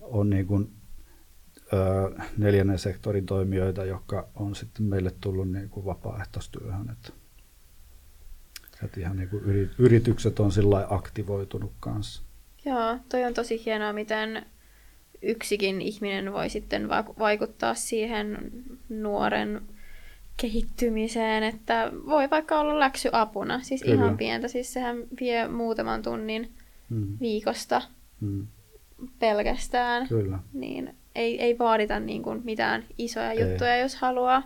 on 0.02 0.30
niin 0.30 0.48
kuin 0.48 0.72
neljännen 2.38 2.80
sektorin 2.80 3.26
toimijoita, 3.26 3.86
jotka 3.86 4.28
on 4.36 4.56
sitten 4.56 4.86
meille 4.86 5.12
tullut 5.22 5.52
niin 5.52 5.70
kuin 5.70 5.86
vapaaehtoistyöhön. 5.86 6.90
Että, 6.90 7.21
että 8.84 9.00
ihan 9.00 9.18
niin 9.18 9.30
kuin 9.30 9.44
yritykset 9.78 10.40
on 10.40 10.52
sillä 10.52 10.88
aktivoitunut 10.90 11.72
kanssa. 11.80 12.22
Joo, 12.66 12.98
toi 13.10 13.24
on 13.24 13.34
tosi 13.34 13.66
hienoa, 13.66 13.94
miten 13.94 14.46
yksikin 15.22 15.82
ihminen 15.82 16.34
voi 16.34 16.50
sitten 16.50 16.90
vaikuttaa 17.20 17.74
siihen 17.74 18.52
nuoren 18.90 19.62
kehittymiseen, 20.38 21.44
että 21.44 21.92
voi 22.06 22.30
vaikka 22.30 22.60
olla 22.60 22.80
läksyapuna, 22.80 23.60
siis 23.62 23.82
Kyllä. 23.82 23.96
ihan 23.96 24.18
pientä, 24.18 24.48
siis 24.48 24.74
sehän 24.74 24.98
vie 25.20 25.48
muutaman 25.48 26.02
tunnin 26.02 26.52
mm. 26.90 27.18
viikosta 27.20 27.82
mm. 28.22 28.48
pelkästään. 29.20 30.08
Kyllä. 30.08 30.40
Niin 30.54 30.96
ei, 31.16 31.42
ei 31.42 31.58
vaadita 31.60 32.00
niin 32.00 32.24
kuin 32.24 32.42
mitään 32.44 32.84
isoja 32.98 33.32
ei. 33.32 33.42
juttuja, 33.42 33.78
jos 33.78 33.96
haluaa, 33.96 34.44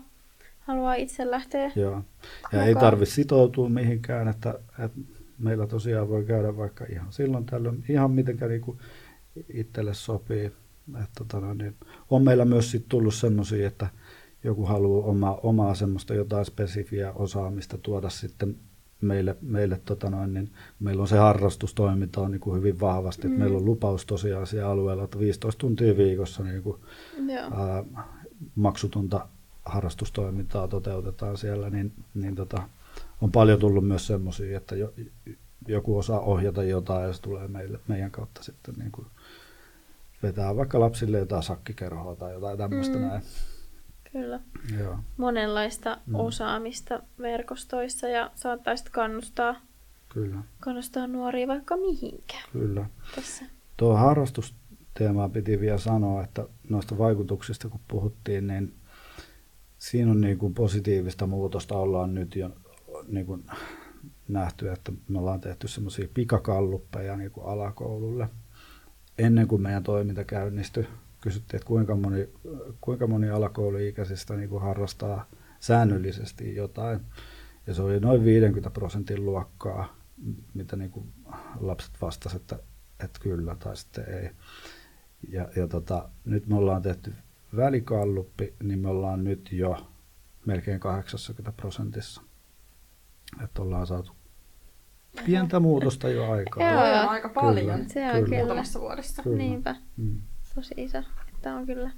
haluaa 0.66 0.96
itse 0.96 1.32
lähteä 1.32 1.72
Joo. 1.76 1.92
Ja 1.92 1.98
mukaan. 2.44 2.68
ei 2.68 2.76
tarvitse 2.76 3.16
sitoutua 3.16 3.70
mihinkään, 3.70 4.28
että, 4.28 4.60
että 4.80 5.00
meillä 5.40 5.68
tosiaan 5.68 6.10
voi 6.10 6.24
käydä 6.24 6.58
vaikka 6.58 6.86
ihan 6.90 7.12
silloin 7.12 7.46
tällöin, 7.46 7.84
ihan 7.90 8.12
mitenkä 8.12 8.48
niin 8.48 8.62
kuin 8.62 8.78
itselle 9.54 9.94
sopii. 9.94 10.46
Että, 11.04 11.24
tota, 11.28 11.54
niin 11.54 11.76
on 12.10 12.24
meillä 12.24 12.46
myös 12.46 12.72
sit 12.72 12.86
tullut 12.90 13.14
semmoisia, 13.14 13.68
että 13.68 13.88
joku 14.44 14.66
haluaa 14.66 15.06
oma, 15.06 15.40
omaa 15.44 15.76
semmoista 15.76 16.14
jotain 16.14 16.46
spesifiä 16.46 17.12
osaamista 17.14 17.78
tuoda 17.78 18.10
sitten 18.10 18.56
meille, 19.02 19.38
meille 19.42 19.82
tota 19.86 20.10
noin, 20.10 20.34
niin 20.34 20.52
meillä 20.80 21.02
on 21.02 21.08
se 21.08 21.18
harrastustoiminta 21.18 22.22
on 22.22 22.32
niin 22.32 22.40
kuin 22.40 22.58
hyvin 22.58 22.80
vahvasti, 22.80 23.28
mm. 23.28 23.34
että 23.34 23.40
meillä 23.44 23.58
on 23.58 23.66
lupaus 23.66 24.06
tosiaan 24.06 24.48
siellä 24.48 24.70
alueella, 24.70 25.04
että 25.04 25.20
15 25.20 25.60
tuntia 25.60 25.98
viikossa 25.98 26.44
niin 26.44 26.64
kuin, 26.64 26.82
ää, 27.54 27.84
maksutonta 28.56 29.28
harrastustoimintaa 29.66 30.68
toteutetaan 30.68 31.38
siellä, 31.38 31.70
niin, 31.70 31.94
niin 32.14 32.36
tota, 32.36 32.70
on 33.22 33.32
paljon 33.32 33.60
tullut 33.60 33.88
myös 33.88 34.08
semmoisia, 34.08 34.58
että 34.58 34.76
jo, 34.76 34.94
joku 35.68 35.98
osaa 35.98 36.20
ohjata 36.20 36.64
jotain 36.64 37.08
ja 37.08 37.14
se 37.14 37.22
tulee 37.22 37.48
meille, 37.48 37.80
meidän 37.88 38.12
kautta 38.12 38.44
sitten 38.44 38.76
niin 38.76 38.92
kuin 38.92 39.08
vetää 40.24 40.56
vaikka 40.56 40.80
lapsille 40.80 41.18
jotain 41.18 41.44
sakkikerhoa 41.44 42.16
tai 42.16 42.34
jotain 42.34 42.58
tämmöistä 42.58 42.98
mm. 42.98 43.02
näin. 43.02 43.22
Kyllä. 44.12 44.40
Joo. 44.80 44.98
Monenlaista 45.18 45.98
mm. 46.06 46.16
osaamista 46.16 47.00
verkostoissa 47.20 48.08
ja 48.08 48.32
saattaisit 48.36 48.90
kannustaa, 48.90 49.56
Kyllä. 50.10 50.38
kannustaa 50.60 51.08
nuoria 51.08 51.48
vaikka 51.48 51.78
mihinkään. 51.78 52.44
Kyllä. 52.52 52.86
Tässä. 53.16 53.46
Tuo 53.78 53.96
harrastusteema 53.96 55.30
piti 55.30 55.60
vielä 55.60 55.78
sanoa, 55.78 56.24
että 56.24 56.46
noista 56.70 56.98
vaikutuksista 56.98 57.70
kun 57.70 57.80
puhuttiin, 57.88 58.48
niin 58.48 58.74
siinä 59.90 60.12
on 60.12 60.22
niin 60.22 60.38
kuin 60.38 60.54
positiivista 60.54 61.28
muutosta 61.28 61.78
ollaan 61.78 62.14
nyt 62.14 62.36
jo 62.36 62.50
niin 63.08 63.26
kuin 63.26 63.46
nähty, 64.28 64.70
että 64.70 64.92
me 65.08 65.20
ollaan 65.20 65.42
tehty 65.42 65.68
semmoisia 65.68 66.08
pikakalluppeja 66.14 67.18
niin 67.18 67.32
kuin 67.32 67.48
alakoululle 67.48 68.30
ennen 69.18 69.48
kuin 69.48 69.62
meidän 69.62 69.84
toiminta 69.84 70.24
käynnistyi 70.24 70.88
kysyttiin, 71.22 71.58
että 71.58 71.68
kuinka 71.68 71.96
moni, 71.96 72.30
kuinka 72.82 73.08
moni 73.08 73.30
alakouluikäisistä 73.30 74.36
niin 74.36 74.50
kuin 74.50 74.62
harrastaa 74.62 75.30
säännöllisesti 75.60 76.56
jotain. 76.56 77.00
Ja 77.68 77.74
se 77.74 77.82
oli 77.82 78.00
noin 78.00 78.26
50 78.26 78.70
prosentin 78.70 79.26
luokkaa, 79.26 79.96
mitä 80.54 80.76
niin 80.76 80.92
kuin 80.92 81.14
lapset 81.60 81.92
vastasivat, 82.02 82.42
että, 82.42 82.60
että 83.04 83.20
kyllä 83.20 83.56
tai 83.56 83.78
sitten 83.78 84.06
ei. 84.08 84.30
Ja, 85.30 85.50
ja 85.56 85.68
tota, 85.68 86.10
nyt 86.26 86.48
me 86.48 86.56
ollaan 86.56 86.82
tehty 86.82 87.14
välikalluppi, 87.56 88.54
niin 88.64 88.80
me 88.80 88.90
ollaan 88.90 89.24
nyt 89.24 89.52
jo 89.52 89.92
melkein 90.46 90.80
80 90.80 91.52
prosentissa. 91.52 92.22
Että 93.44 93.62
ollaan 93.62 93.88
saatu 93.88 94.12
pientä 95.26 95.60
muutosta 95.60 96.10
jo 96.10 96.32
aikaa. 96.32 96.72
Joo, 96.72 97.10
aika 97.10 97.30
paljon. 97.30 97.78
Kyllä, 97.78 97.90
se 97.90 98.12
on 98.12 98.24
kyllä. 98.24 98.38
muutamassa 98.38 98.80
vuodessa. 98.80 99.24
Kyllä. 99.24 99.38
Niinpä. 99.38 99.76
Mm 99.98 100.22
tosi 100.56 100.74
iso. 100.78 100.98
Että 101.36 101.56
on 101.56 101.66
kyllä. 101.66 101.92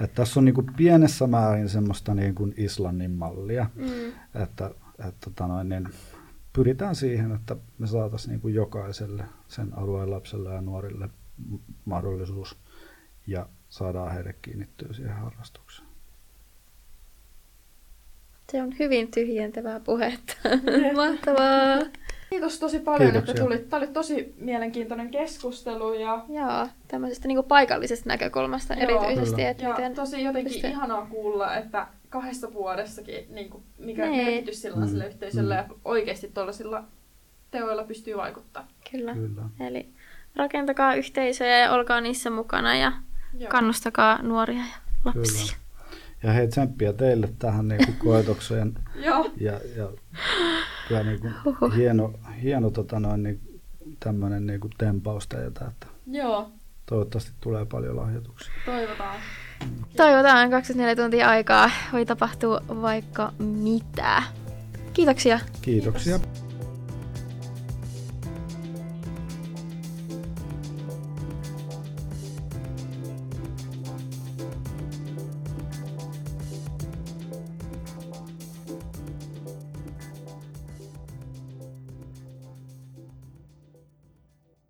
Että 0.00 0.14
tässä 0.14 0.40
on 0.40 0.44
niin 0.44 0.54
kuin 0.54 0.66
pienessä 0.76 1.26
määrin 1.26 1.68
semmoista 1.68 2.14
niin 2.14 2.34
kuin 2.34 2.54
Islannin 2.56 3.10
mallia, 3.10 3.70
mm. 3.74 4.08
että, 4.42 4.70
että 4.98 5.14
tota 5.24 5.46
noin, 5.46 5.68
niin 5.68 5.88
pyritään 6.52 6.94
siihen, 6.94 7.32
että 7.32 7.56
me 7.78 7.86
saataisiin 7.86 8.30
niin 8.30 8.40
kuin 8.40 8.54
jokaiselle 8.54 9.24
sen 9.48 9.78
alueen 9.78 10.10
lapselle 10.10 10.54
ja 10.54 10.60
nuorille 10.60 11.08
mahdollisuus 11.84 12.58
ja 13.26 13.46
saadaan 13.68 14.12
heille 14.12 14.34
kiinnittyä 14.42 14.92
siihen 14.92 15.16
harrastukseen. 15.16 15.88
Se 18.52 18.62
on 18.62 18.78
hyvin 18.78 19.10
tyhjentävää 19.10 19.80
puhetta. 19.80 20.36
Mahtavaa! 20.96 21.78
Kiitos 22.30 22.58
tosi 22.58 22.78
paljon, 22.78 23.12
Kiitoksia. 23.12 23.32
että 23.32 23.44
tulit. 23.44 23.68
Tämä 23.68 23.78
oli 23.78 23.86
tosi 23.86 24.34
mielenkiintoinen 24.38 25.10
keskustelu. 25.10 25.92
Ja... 25.94 26.24
Joo, 26.28 26.68
tämmöisestä 26.88 27.28
niin 27.28 27.44
paikallisesta 27.44 28.08
näkökulmasta 28.08 28.74
Joo, 28.74 28.82
erityisesti. 28.82 29.42
Että 29.42 29.62
ja 29.64 29.68
miten 29.68 29.94
tosi 29.94 30.22
jotenkin 30.24 30.52
pystyy... 30.52 30.70
ihanaa 30.70 31.06
kuulla, 31.06 31.56
että 31.56 31.86
kahdessa 32.08 32.52
vuodessakin, 32.52 33.26
niin 33.34 33.50
kuin, 33.50 33.62
mikä 33.78 34.06
nee. 34.06 34.24
merkitys 34.24 34.62
sillä 34.62 34.76
on 34.76 34.88
sille 34.88 35.04
mm. 35.04 35.10
yhteisölle 35.10 35.54
mm. 35.54 35.58
ja 35.58 35.74
oikeasti 35.84 36.30
tuollaisilla 36.34 36.84
teoilla 37.50 37.84
pystyy 37.84 38.16
vaikuttaa. 38.16 38.68
Kyllä. 38.90 39.14
Kyllä. 39.14 39.42
Eli 39.60 39.88
rakentakaa 40.36 40.94
yhteisöjä 40.94 41.58
ja 41.58 41.72
olkaa 41.72 42.00
niissä 42.00 42.30
mukana 42.30 42.76
ja 42.76 42.92
Joo. 43.34 43.50
kannustakaa 43.50 44.22
nuoria 44.22 44.58
ja 44.58 44.64
lapsia. 45.04 45.44
Kyllä. 45.44 45.60
Ja 46.22 46.32
hei 46.32 46.48
tsemppiä 46.48 46.92
teille 46.92 47.28
tähän 47.38 47.68
niin 47.68 47.86
kuin 47.86 47.96
koetokseen. 47.96 48.74
Joo. 49.06 49.30
Ja, 49.36 49.60
ja 49.76 49.88
kyllä 50.88 51.02
niin 51.02 51.20
kuin 51.20 51.72
hieno, 51.72 52.12
hieno 52.42 52.70
tota 52.70 53.00
noin, 53.00 53.22
niin, 53.22 53.60
tämmöinen 54.00 54.46
niin 54.46 54.60
kuin 54.60 54.72
tempaus 54.78 55.26
teiltä. 55.28 55.64
Että 55.64 55.86
Joo. 56.06 56.50
Toivottavasti 56.86 57.32
tulee 57.40 57.64
paljon 57.64 57.96
lahjoituksia. 57.96 58.52
Toivotaan. 58.66 59.20
Toivotaan 59.96 60.50
24 60.50 60.96
tuntia 60.96 61.28
aikaa. 61.28 61.70
Voi 61.92 62.06
tapahtua 62.06 62.60
vaikka 62.68 63.32
mitä. 63.38 64.22
Kiitoksia. 64.92 65.40
Kiitoksia. 65.62 66.18
Kiitos. 66.18 66.49